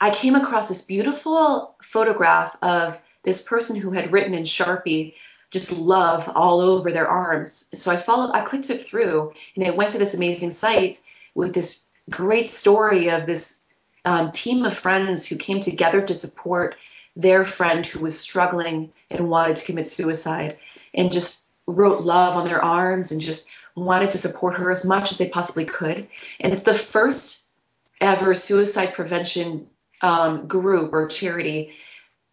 I 0.00 0.10
came 0.10 0.36
across 0.36 0.68
this 0.68 0.84
beautiful 0.84 1.74
photograph 1.82 2.56
of 2.62 3.00
this 3.22 3.42
person 3.42 3.76
who 3.76 3.90
had 3.90 4.12
written 4.12 4.34
in 4.34 4.44
Sharpie 4.44 5.14
just 5.50 5.78
love 5.78 6.30
all 6.34 6.60
over 6.60 6.92
their 6.92 7.08
arms. 7.08 7.68
So 7.72 7.90
I 7.90 7.96
followed, 7.96 8.32
I 8.32 8.42
clicked 8.42 8.70
it 8.70 8.82
through, 8.82 9.32
and 9.54 9.66
it 9.66 9.76
went 9.76 9.90
to 9.92 9.98
this 9.98 10.14
amazing 10.14 10.50
site 10.50 11.00
with 11.36 11.52
this 11.54 11.90
great 12.10 12.48
story 12.48 13.08
of 13.08 13.26
this 13.26 13.64
um, 14.04 14.32
team 14.32 14.64
of 14.64 14.76
friends 14.76 15.26
who 15.26 15.36
came 15.36 15.60
together 15.60 16.00
to 16.00 16.14
support 16.14 16.76
their 17.14 17.44
friend 17.44 17.86
who 17.86 18.00
was 18.00 18.18
struggling 18.18 18.92
and 19.10 19.30
wanted 19.30 19.56
to 19.56 19.64
commit 19.64 19.86
suicide, 19.86 20.56
and 20.94 21.12
just 21.12 21.52
wrote 21.66 22.02
love 22.02 22.36
on 22.36 22.46
their 22.46 22.62
arms 22.62 23.10
and 23.10 23.20
just 23.20 23.48
wanted 23.74 24.10
to 24.10 24.18
support 24.18 24.54
her 24.54 24.70
as 24.70 24.84
much 24.84 25.10
as 25.10 25.18
they 25.18 25.28
possibly 25.28 25.64
could. 25.64 26.06
And 26.40 26.52
it's 26.52 26.62
the 26.62 26.74
first 26.74 27.46
ever 28.00 28.34
suicide 28.34 28.94
prevention 28.94 29.66
um, 30.02 30.46
group 30.46 30.92
or 30.92 31.08
charity 31.08 31.72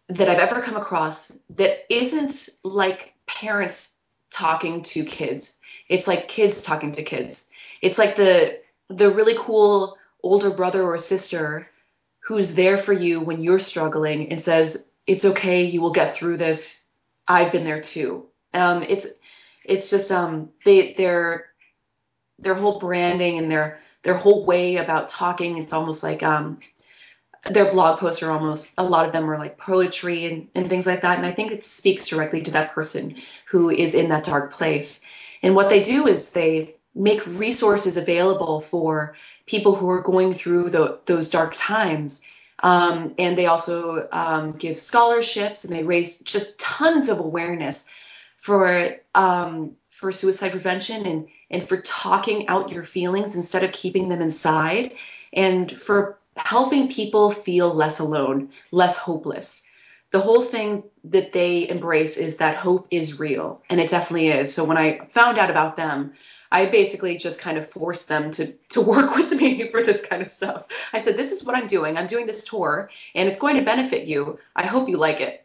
that 0.08 0.28
I've 0.28 0.38
ever 0.38 0.60
come 0.60 0.76
across 0.76 1.38
that 1.56 1.84
isn't 1.92 2.50
like 2.62 3.14
parents 3.26 3.98
talking 4.30 4.82
to 4.82 5.04
kids. 5.04 5.60
It's 5.88 6.06
like 6.06 6.28
kids 6.28 6.62
talking 6.62 6.92
to 6.92 7.02
kids. 7.02 7.50
It's 7.80 7.98
like 7.98 8.16
the 8.16 8.58
the 8.96 9.10
really 9.10 9.34
cool 9.38 9.98
older 10.22 10.50
brother 10.50 10.82
or 10.82 10.98
sister 10.98 11.68
who's 12.20 12.54
there 12.54 12.78
for 12.78 12.92
you 12.92 13.20
when 13.20 13.42
you're 13.42 13.58
struggling 13.58 14.30
and 14.30 14.40
says, 14.40 14.88
"It's 15.06 15.24
okay, 15.24 15.64
you 15.64 15.80
will 15.82 15.90
get 15.92 16.14
through 16.14 16.38
this. 16.38 16.86
I've 17.28 17.52
been 17.52 17.64
there 17.64 17.80
too." 17.80 18.26
Um, 18.54 18.82
it's 18.82 19.06
it's 19.64 19.90
just 19.90 20.10
um, 20.10 20.50
they 20.64 20.94
their 20.94 21.46
their 22.38 22.54
whole 22.54 22.78
branding 22.78 23.38
and 23.38 23.50
their 23.50 23.78
their 24.02 24.16
whole 24.16 24.44
way 24.44 24.76
about 24.76 25.08
talking. 25.08 25.58
It's 25.58 25.72
almost 25.72 26.02
like 26.02 26.22
um, 26.22 26.58
their 27.50 27.70
blog 27.70 27.98
posts 27.98 28.22
are 28.22 28.30
almost 28.30 28.74
a 28.78 28.82
lot 28.82 29.06
of 29.06 29.12
them 29.12 29.30
are 29.30 29.38
like 29.38 29.58
poetry 29.58 30.24
and, 30.26 30.48
and 30.54 30.68
things 30.70 30.86
like 30.86 31.02
that 31.02 31.18
and 31.18 31.26
i 31.26 31.30
think 31.30 31.52
it 31.52 31.62
speaks 31.62 32.08
directly 32.08 32.42
to 32.42 32.52
that 32.52 32.72
person 32.72 33.14
who 33.46 33.70
is 33.70 33.94
in 33.94 34.08
that 34.08 34.24
dark 34.24 34.52
place 34.52 35.04
and 35.42 35.54
what 35.54 35.68
they 35.68 35.82
do 35.82 36.06
is 36.06 36.32
they 36.32 36.73
make 36.94 37.26
resources 37.26 37.96
available 37.96 38.60
for 38.60 39.16
people 39.46 39.74
who 39.74 39.90
are 39.90 40.02
going 40.02 40.32
through 40.34 40.70
the, 40.70 40.98
those 41.06 41.30
dark 41.30 41.54
times 41.56 42.24
um, 42.62 43.14
and 43.18 43.36
they 43.36 43.46
also 43.46 44.08
um, 44.12 44.52
give 44.52 44.76
scholarships 44.76 45.64
and 45.64 45.74
they 45.74 45.84
raise 45.84 46.20
just 46.20 46.58
tons 46.58 47.08
of 47.08 47.18
awareness 47.18 47.88
for 48.36 48.96
um, 49.14 49.76
for 49.90 50.12
suicide 50.12 50.50
prevention 50.50 51.06
and 51.06 51.28
and 51.50 51.62
for 51.62 51.78
talking 51.82 52.48
out 52.48 52.72
your 52.72 52.84
feelings 52.84 53.36
instead 53.36 53.64
of 53.64 53.72
keeping 53.72 54.08
them 54.08 54.22
inside 54.22 54.94
and 55.32 55.76
for 55.76 56.18
helping 56.36 56.88
people 56.88 57.30
feel 57.30 57.72
less 57.72 58.00
alone, 58.00 58.50
less 58.72 58.96
hopeless. 58.98 59.70
The 60.14 60.20
whole 60.20 60.42
thing 60.42 60.84
that 61.02 61.32
they 61.32 61.68
embrace 61.68 62.16
is 62.16 62.36
that 62.36 62.54
hope 62.54 62.86
is 62.92 63.18
real, 63.18 63.60
and 63.68 63.80
it 63.80 63.90
definitely 63.90 64.28
is. 64.28 64.54
So 64.54 64.64
when 64.64 64.76
I 64.76 65.00
found 65.08 65.38
out 65.38 65.50
about 65.50 65.74
them, 65.74 66.12
I 66.52 66.66
basically 66.66 67.16
just 67.16 67.40
kind 67.40 67.58
of 67.58 67.68
forced 67.68 68.06
them 68.06 68.30
to 68.36 68.52
to 68.74 68.80
work 68.94 69.16
with 69.16 69.32
me 69.32 69.66
for 69.66 69.82
this 69.82 70.06
kind 70.06 70.22
of 70.22 70.30
stuff. 70.30 70.66
I 70.92 71.00
said, 71.00 71.16
"This 71.16 71.32
is 71.32 71.42
what 71.42 71.56
I'm 71.56 71.66
doing. 71.66 71.96
I'm 71.96 72.06
doing 72.06 72.26
this 72.26 72.44
tour, 72.44 72.90
and 73.16 73.28
it's 73.28 73.40
going 73.40 73.56
to 73.56 73.62
benefit 73.62 74.06
you. 74.06 74.38
I 74.54 74.64
hope 74.66 74.88
you 74.88 74.98
like 74.98 75.20
it." 75.20 75.44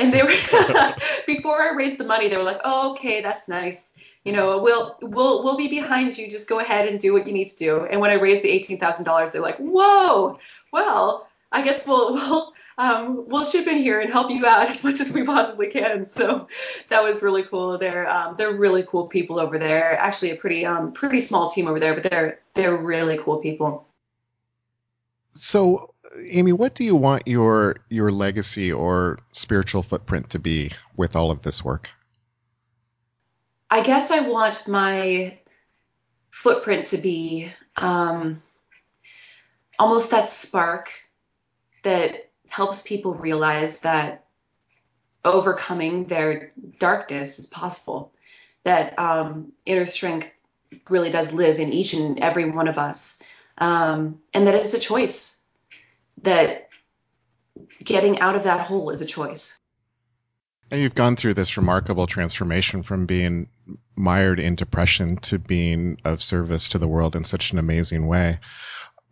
And 0.00 0.12
they 0.12 0.24
were 0.24 0.30
before 1.26 1.62
I 1.62 1.74
raised 1.76 1.98
the 1.98 2.10
money, 2.12 2.26
they 2.26 2.38
were 2.38 2.50
like, 2.52 2.62
"Oh, 2.64 2.90
okay, 2.94 3.20
that's 3.20 3.48
nice." 3.48 3.96
you 4.24 4.32
know, 4.32 4.58
we'll 4.58 4.96
we'll 5.00 5.44
we'll 5.44 5.56
be 5.56 5.68
behind 5.68 6.18
you. 6.18 6.28
Just 6.28 6.48
go 6.48 6.58
ahead 6.58 6.88
and 6.88 6.98
do 6.98 7.12
what 7.12 7.24
you 7.28 7.32
need 7.32 7.46
to 7.46 7.56
do. 7.56 7.86
And 7.86 8.00
when 8.00 8.10
I 8.10 8.14
raised 8.14 8.42
the 8.42 8.50
eighteen 8.50 8.78
thousand 8.78 9.04
dollars, 9.04 9.30
they're 9.30 9.48
like, 9.50 9.58
whoa, 9.58 10.40
well, 10.72 11.28
I 11.52 11.62
guess 11.62 11.86
we'll 11.86 12.14
we'll 12.30 12.52
um, 12.78 13.24
we'll 13.26 13.44
chip 13.44 13.66
in 13.66 13.76
here 13.76 14.00
and 14.00 14.10
help 14.10 14.30
you 14.30 14.46
out 14.46 14.68
as 14.68 14.84
much 14.84 15.00
as 15.00 15.12
we 15.12 15.24
possibly 15.24 15.66
can. 15.66 16.06
So 16.06 16.46
that 16.88 17.02
was 17.02 17.22
really 17.22 17.42
cool. 17.42 17.76
They're 17.76 18.08
um, 18.08 18.36
they're 18.36 18.54
really 18.54 18.84
cool 18.84 19.08
people 19.08 19.40
over 19.40 19.58
there. 19.58 19.98
Actually, 19.98 20.30
a 20.30 20.36
pretty 20.36 20.64
um, 20.64 20.92
pretty 20.92 21.20
small 21.20 21.50
team 21.50 21.66
over 21.66 21.80
there, 21.80 21.94
but 21.94 22.04
they're 22.04 22.40
they're 22.54 22.76
really 22.76 23.18
cool 23.18 23.38
people. 23.38 23.84
So, 25.32 25.92
Amy, 26.30 26.52
what 26.52 26.76
do 26.76 26.84
you 26.84 26.94
want 26.94 27.26
your 27.26 27.76
your 27.90 28.12
legacy 28.12 28.72
or 28.72 29.18
spiritual 29.32 29.82
footprint 29.82 30.30
to 30.30 30.38
be 30.38 30.70
with 30.96 31.16
all 31.16 31.32
of 31.32 31.42
this 31.42 31.64
work? 31.64 31.90
I 33.70 33.82
guess 33.82 34.12
I 34.12 34.20
want 34.20 34.68
my 34.68 35.36
footprint 36.30 36.86
to 36.86 36.98
be 36.98 37.52
um, 37.76 38.40
almost 39.80 40.12
that 40.12 40.28
spark 40.28 40.90
that 41.82 42.27
helps 42.48 42.82
people 42.82 43.14
realize 43.14 43.80
that 43.80 44.24
overcoming 45.24 46.06
their 46.06 46.52
darkness 46.78 47.38
is 47.38 47.46
possible, 47.46 48.12
that 48.64 48.98
um, 48.98 49.52
inner 49.66 49.86
strength 49.86 50.44
really 50.88 51.10
does 51.10 51.32
live 51.32 51.58
in 51.58 51.72
each 51.72 51.94
and 51.94 52.18
every 52.18 52.50
one 52.50 52.68
of 52.68 52.78
us, 52.78 53.22
um, 53.58 54.20
and 54.34 54.46
that 54.46 54.54
it's 54.54 54.74
a 54.74 54.78
choice, 54.78 55.42
that 56.22 56.68
getting 57.82 58.20
out 58.20 58.36
of 58.36 58.44
that 58.44 58.60
hole 58.60 58.90
is 58.90 59.00
a 59.00 59.06
choice. 59.06 59.60
And 60.70 60.80
you've 60.80 60.94
gone 60.94 61.16
through 61.16 61.34
this 61.34 61.56
remarkable 61.56 62.06
transformation 62.06 62.82
from 62.82 63.06
being 63.06 63.48
mired 63.96 64.38
in 64.38 64.54
depression 64.54 65.16
to 65.16 65.38
being 65.38 65.98
of 66.04 66.22
service 66.22 66.70
to 66.70 66.78
the 66.78 66.88
world 66.88 67.16
in 67.16 67.24
such 67.24 67.52
an 67.52 67.58
amazing 67.58 68.06
way. 68.06 68.38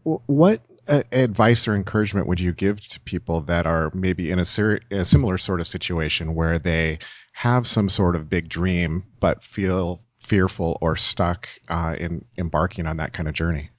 What 0.05 0.61
advice 0.89 1.69
or 1.69 1.75
encouragement 1.75 2.27
would 2.27 2.41
you 2.41 2.53
give 2.53 2.81
to 2.81 3.01
people 3.01 3.43
that 3.43 3.67
are 3.67 3.91
maybe 3.95 4.31
in 4.31 4.39
a, 4.39 4.45
ser- 4.45 4.81
a, 4.91 5.05
similar 5.05 5.39
sort 5.39 5.61
of 5.61 5.67
situation 5.67 6.35
where 6.35 6.59
they 6.59 6.99
have 7.33 7.67
some 7.67 7.89
sort 7.89 8.17
of 8.17 8.29
big 8.29 8.49
dream 8.49 9.05
but 9.21 9.43
feel 9.43 10.01
fearful 10.21 10.79
or 10.81 10.97
stuck 10.97 11.49
uh, 11.69 11.95
in 11.99 12.25
embarking 12.39 12.87
on 12.87 12.99
that 12.99 13.13
kind 13.13 13.29
of 13.29 13.35
journey? 13.35 13.71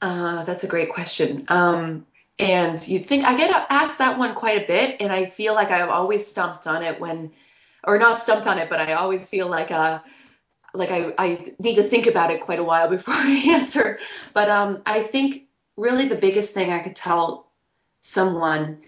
Uh, 0.00 0.44
that's 0.44 0.64
a 0.64 0.68
great 0.68 0.90
question. 0.90 1.44
Um, 1.48 2.06
and 2.38 2.86
you'd 2.86 3.06
think 3.06 3.24
I 3.24 3.36
get 3.36 3.66
asked 3.68 3.98
that 3.98 4.18
one 4.18 4.34
quite 4.34 4.62
a 4.62 4.66
bit, 4.66 4.96
and 5.00 5.12
I 5.12 5.24
feel 5.24 5.54
like 5.54 5.70
I've 5.70 5.88
always 5.88 6.26
stumped 6.26 6.68
on 6.68 6.82
it 6.82 7.00
when, 7.00 7.32
or 7.82 7.98
not 7.98 8.20
stumped 8.20 8.46
on 8.46 8.58
it, 8.58 8.70
but 8.70 8.80
I 8.80 8.92
always 8.92 9.28
feel 9.28 9.48
like 9.48 9.72
uh, 9.72 9.98
like 10.72 10.90
I, 10.90 11.12
I 11.18 11.44
need 11.58 11.76
to 11.76 11.82
think 11.82 12.06
about 12.06 12.30
it 12.30 12.42
quite 12.42 12.60
a 12.60 12.64
while 12.64 12.88
before 12.90 13.14
I 13.14 13.54
answer. 13.54 13.98
But 14.34 14.50
um, 14.50 14.82
I 14.86 15.02
think 15.02 15.47
really 15.78 16.08
the 16.08 16.16
biggest 16.16 16.52
thing 16.52 16.70
I 16.70 16.80
could 16.80 16.96
tell 16.96 17.50
someone 18.00 18.82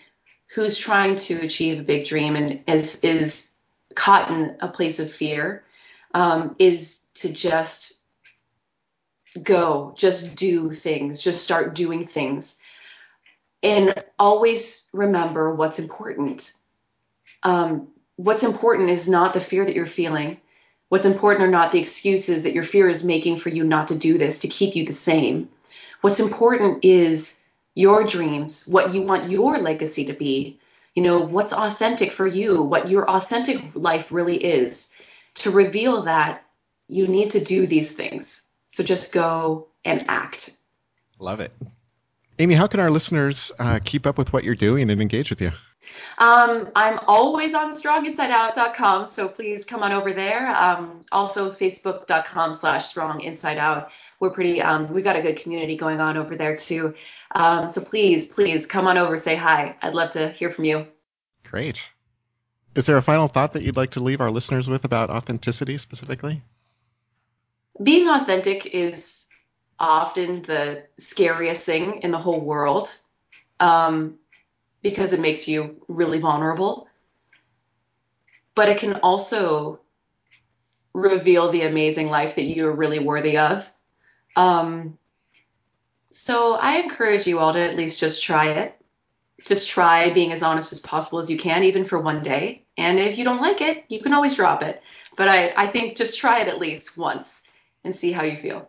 who's 0.55 0.77
trying 0.77 1.17
to 1.17 1.41
achieve 1.41 1.81
a 1.81 1.85
big 1.85 2.07
dream 2.07 2.37
and 2.37 2.63
is 2.67 3.03
is 3.03 3.57
caught 3.95 4.31
in 4.31 4.57
a 4.61 4.69
place 4.69 5.01
of 5.01 5.11
fear 5.11 5.65
um, 6.13 6.57
is 6.59 7.07
to 7.15 7.33
just 7.33 7.99
go, 9.43 9.95
just 9.97 10.35
do 10.37 10.71
things, 10.71 11.23
just 11.23 11.43
start 11.43 11.75
doing 11.75 12.07
things 12.07 12.61
and 13.63 13.95
always 14.19 14.89
remember 14.93 15.55
what's 15.55 15.79
important. 15.79 16.53
Um, 17.43 17.89
what's 18.17 18.43
important 18.43 18.91
is 18.91 19.09
not 19.09 19.35
the 19.35 19.41
fear 19.41 19.65
that 19.65 19.75
you're 19.75 19.87
feeling. 19.87 20.41
What's 20.89 21.05
important 21.05 21.45
are 21.45 21.51
not 21.51 21.73
the 21.73 21.79
excuses 21.79 22.43
that 22.43 22.55
your 22.55 22.65
fear 22.65 22.89
is 22.89 23.05
making 23.05 23.37
for 23.37 23.51
you 23.51 23.65
not 23.65 23.89
to 23.89 23.99
do 23.99 24.19
this 24.19 24.41
to 24.41 24.49
keep 24.49 24.75
you 24.75 24.85
the 24.85 24.93
same. 24.93 25.49
What's 26.01 26.21
important 26.21 26.85
is 26.85 27.43
your 27.75 28.05
dreams, 28.05 28.67
what 28.67 28.95
you 28.95 29.03
want 29.03 29.29
your 29.29 29.59
legacy 29.59 30.05
to 30.07 30.13
be, 30.13 30.59
you 30.95 31.03
know, 31.03 31.21
what's 31.21 31.53
authentic 31.53 32.11
for 32.11 32.27
you, 32.27 32.63
what 32.63 32.89
your 32.89 33.09
authentic 33.09 33.63
life 33.75 34.11
really 34.11 34.37
is. 34.37 34.93
To 35.35 35.51
reveal 35.51 36.03
that, 36.03 36.45
you 36.89 37.07
need 37.07 37.31
to 37.31 37.45
do 37.45 37.67
these 37.67 37.93
things. 37.93 38.49
So 38.67 38.83
just 38.83 39.13
go 39.13 39.69
and 39.85 40.05
act. 40.09 40.57
Love 41.19 41.41
it. 41.41 41.53
Amy, 42.41 42.55
how 42.55 42.67
can 42.67 42.81
our 42.81 42.91
listeners 42.91 43.53
uh, 43.59 43.79
keep 43.85 44.07
up 44.07 44.17
with 44.17 44.33
what 44.33 44.45
you're 44.45 44.55
doing 44.55 44.91
and 44.91 45.01
engage 45.01 45.29
with 45.29 45.43
you? 45.43 45.53
Um, 46.17 46.71
I'm 46.75 46.99
always 47.07 47.55
on 47.55 47.73
stronginsideout.com, 47.73 49.05
so 49.05 49.29
please 49.29 49.67
come 49.67 49.83
on 49.83 49.93
over 49.93 50.15
there. 50.15 50.49
Um, 50.57 51.05
also, 51.13 51.51
facebook.com 51.51 52.55
slash 52.55 52.93
stronginsideout. 52.95 53.91
We're 54.21 54.31
pretty, 54.31 54.63
um, 54.63 54.87
we've 54.89 55.05
got 55.05 55.17
a 55.17 55.23
good 55.23 55.37
community 55.37 55.77
going 55.77 56.01
on 56.01 56.17
over 56.17 56.35
there 56.35 56.57
too. 56.57 56.95
Um, 57.35 57.69
so 57.69 57.83
please, 57.83 58.27
please 58.27 58.67
come 58.67 58.87
on 58.87 58.97
over, 58.97 59.19
say 59.19 59.37
hi. 59.37 59.77
I'd 59.83 59.95
love 59.95 60.11
to 60.13 60.31
hear 60.31 60.51
from 60.51 60.65
you. 60.65 60.87
Great. 61.45 61.87
Is 62.75 62.87
there 62.87 62.97
a 62.97 63.03
final 63.03 63.29
thought 63.29 63.53
that 63.53 63.63
you'd 63.63 63.77
like 63.77 63.91
to 63.91 64.01
leave 64.01 64.23
our 64.23 64.31
listeners 64.31 64.67
with 64.67 64.85
about 64.85 65.11
authenticity 65.11 65.77
specifically? 65.77 66.43
being 67.83 68.09
authentic 68.09 68.67
is 68.67 69.29
often 69.81 70.43
the 70.43 70.85
scariest 70.99 71.65
thing 71.65 72.03
in 72.03 72.11
the 72.11 72.19
whole 72.19 72.41
world 72.41 72.95
um, 73.59 74.19
because 74.83 75.13
it 75.13 75.21
makes 75.21 75.49
you 75.49 75.83
really 75.89 76.19
vulnerable. 76.19 76.87
But 78.55 78.69
it 78.69 78.79
can 78.79 78.95
also 78.95 79.81
reveal 80.93 81.51
the 81.51 81.63
amazing 81.63 82.11
life 82.11 82.35
that 82.35 82.43
you're 82.43 82.75
really 82.75 82.99
worthy 82.99 83.39
of. 83.39 83.71
Um, 84.37 84.99
so 86.13 86.55
I 86.55 86.79
encourage 86.79 87.27
you 87.27 87.39
all 87.39 87.53
to 87.53 87.61
at 87.61 87.77
least 87.77 87.99
just 87.99 88.23
try 88.23 88.51
it. 88.51 88.77
Just 89.47 89.71
try 89.71 90.11
being 90.11 90.33
as 90.33 90.43
honest 90.43 90.73
as 90.73 90.81
possible 90.81 91.19
as 91.19 91.31
you 91.31 91.39
can, 91.39 91.65
even 91.65 91.85
for 91.85 91.99
one 91.99 92.23
day. 92.23 92.67
And 92.77 92.99
if 92.99 93.17
you 93.17 93.25
don't 93.25 93.41
like 93.41 93.63
it, 93.63 93.85
you 93.89 94.01
can 94.01 94.13
always 94.13 94.35
drop 94.35 94.63
it. 94.63 94.83
But 95.17 95.29
I, 95.29 95.53
I 95.57 95.67
think 95.67 95.97
just 95.97 96.19
try 96.19 96.41
it 96.41 96.49
at 96.49 96.59
least 96.59 96.99
once 96.99 97.43
and 97.83 97.97
see 97.97 98.13
how 98.13 98.25
you 98.25 98.37
feel. 98.37 98.69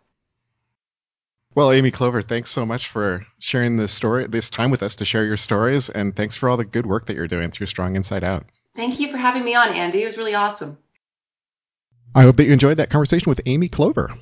Well, 1.54 1.74
Amy 1.74 1.92
Clover, 1.92 2.22
thanks 2.22 2.50
so 2.50 2.66
much 2.66 2.88
for 2.88 3.26
sharing 3.40 3.76
this 3.76 3.92
story, 3.92 4.26
this 4.26 4.50
time 4.50 4.72
with 4.72 4.82
us 4.82 4.96
to 4.98 5.06
share 5.06 5.26
your 5.26 5.36
stories, 5.36 5.90
and 5.90 6.16
thanks 6.16 6.36
for 6.36 6.48
all 6.48 6.56
the 6.56 6.64
good 6.64 6.86
work 6.86 7.08
that 7.08 7.18
you're 7.18 7.28
doing 7.28 7.52
through 7.52 7.68
Strong 7.68 7.98
Inside 7.98 8.24
Out. 8.24 8.46
Thank 8.78 9.02
you 9.02 9.12
for 9.12 9.18
having 9.18 9.44
me 9.44 9.54
on, 9.54 9.74
Andy. 9.74 10.02
It 10.02 10.06
was 10.06 10.18
really 10.18 10.34
awesome. 10.34 10.78
I 12.16 12.22
hope 12.22 12.38
that 12.38 12.46
you 12.46 12.54
enjoyed 12.54 12.78
that 12.78 12.90
conversation 12.90 13.30
with 13.30 13.42
Amy 13.46 13.68
Clover. 13.68 14.14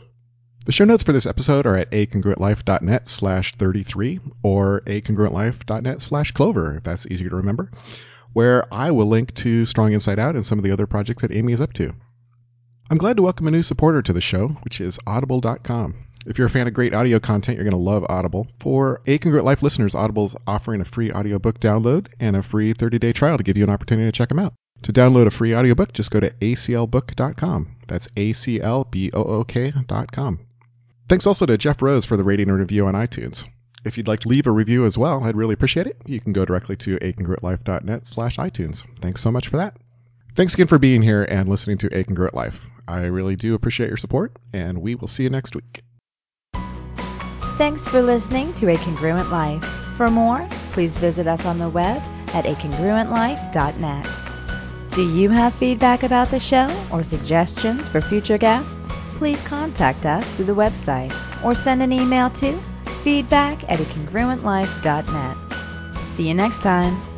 The 0.65 0.71
show 0.71 0.85
notes 0.85 1.03
for 1.03 1.11
this 1.11 1.27
episode 1.27 1.67
are 1.67 1.77
at 1.77 1.91
acongruentlife.net 1.91 3.07
slash 3.07 3.55
33 3.55 4.19
or 4.41 4.81
acongruentlife.net 4.87 6.01
slash 6.01 6.31
clover, 6.31 6.77
if 6.77 6.83
that's 6.83 7.05
easier 7.07 7.29
to 7.29 7.35
remember, 7.35 7.71
where 8.33 8.65
I 8.73 8.89
will 8.89 9.07
link 9.07 9.35
to 9.35 9.67
Strong 9.67 9.93
Inside 9.93 10.17
Out 10.17 10.35
and 10.35 10.45
some 10.45 10.57
of 10.57 10.65
the 10.65 10.71
other 10.71 10.87
projects 10.87 11.21
that 11.21 11.31
Amy 11.31 11.53
is 11.53 11.61
up 11.61 11.73
to. 11.73 11.93
I'm 12.89 12.97
glad 12.97 13.17
to 13.17 13.23
welcome 13.23 13.47
a 13.47 13.51
new 13.51 13.61
supporter 13.61 14.01
to 14.01 14.13
the 14.13 14.21
show, 14.21 14.47
which 14.63 14.81
is 14.81 14.97
audible.com. 15.05 16.09
If 16.25 16.38
you're 16.38 16.47
a 16.47 16.49
fan 16.49 16.67
of 16.67 16.73
great 16.73 16.93
audio 16.93 17.19
content, 17.19 17.55
you're 17.58 17.69
going 17.69 17.71
to 17.71 17.77
love 17.77 18.05
Audible. 18.10 18.47
For 18.60 19.01
A 19.08 19.17
Congruent 19.17 19.45
Life 19.45 19.63
listeners, 19.63 19.95
Audible's 19.95 20.36
offering 20.45 20.82
a 20.82 20.86
free 20.86 21.12
audiobook 21.12 21.60
download 21.60 22.08
and 22.19 22.36
a 22.36 22.41
free 22.41 22.73
30-day 22.73 23.13
trial 23.13 23.38
to 23.38 23.43
give 23.43 23.58
you 23.58 23.63
an 23.63 23.69
opportunity 23.69 24.08
to 24.08 24.12
check 24.12 24.29
them 24.29 24.39
out. 24.39 24.53
To 24.84 24.93
download 24.93 25.27
a 25.27 25.32
free 25.32 25.55
audiobook, 25.55 25.93
just 25.93 26.12
go 26.12 26.19
to 26.19 26.29
aclbook.com. 26.32 27.75
That's 27.88 28.08
aclbook.com. 28.10 28.89
Thanks 31.08 31.25
also 31.27 31.45
to 31.45 31.58
Jeff 31.58 31.82
Rose 31.82 32.05
for 32.05 32.17
the 32.17 32.23
rating 32.23 32.49
and 32.49 32.60
review 32.60 32.86
on 32.86 32.93
iTunes. 32.93 33.45
If 33.86 33.97
you'd 33.97 34.08
like 34.08 34.19
to 34.21 34.27
leave 34.27 34.45
a 34.45 34.51
review 34.51 34.86
as 34.86 34.97
well, 34.97 35.23
I'd 35.23 35.36
really 35.36 35.53
appreciate 35.53 35.88
it. 35.88 35.97
You 36.05 36.19
can 36.19 36.34
go 36.34 36.45
directly 36.45 36.75
to 36.77 36.97
acongruentlife.net 36.97 38.05
slash 38.08 38.38
iTunes. 38.38 38.84
Thanks 38.99 39.21
so 39.21 39.32
much 39.32 39.47
for 39.47 39.58
that. 39.58 39.77
Thanks 40.36 40.53
again 40.53 40.67
for 40.67 40.77
being 40.77 41.01
here 41.01 41.23
and 41.23 41.49
listening 41.49 41.77
to 41.79 41.97
A 41.97 42.03
Congruent 42.03 42.36
Life. 42.36 42.69
I 42.88 43.05
really 43.05 43.36
do 43.36 43.55
appreciate 43.55 43.88
your 43.88 43.97
support, 43.97 44.38
and 44.53 44.82
we 44.82 44.95
will 44.95 45.08
see 45.08 45.23
you 45.23 45.29
next 45.29 45.55
week. 45.55 45.82
Thanks 47.60 47.86
for 47.86 48.02
listening 48.02 48.54
to 48.54 48.69
A 48.69 48.78
Congruent 48.78 49.32
Life. 49.32 49.65
For 49.98 50.10
more, 50.10 50.48
please 50.72 50.98
visit 50.98 51.28
us 51.28 51.45
on 51.45 51.60
the 51.60 51.67
web 51.67 52.02
at 52.34 52.45
acongruentlife.net. 52.45 54.08
Do 54.93 55.06
you 55.06 55.30
have 55.30 55.54
feedback 55.56 56.04
about 56.04 56.30
the 56.32 56.39
show 56.39 56.74
or 56.89 57.04
suggestions 57.04 57.89
for 57.89 58.00
future 58.00 58.38
guests? 58.38 58.78
Please 59.15 59.41
contact 59.41 60.06
us 60.06 60.26
through 60.32 60.45
the 60.45 60.56
website 60.56 61.13
or 61.43 61.54
send 61.54 61.84
an 61.84 61.91
email 61.91 62.30
to 62.30 62.58
feedback 63.04 63.69
at 63.69 63.80
acongruentlife.net. 63.80 65.38
See 66.13 66.30
you 66.30 66.36
next 66.36 66.63
time. 66.63 67.09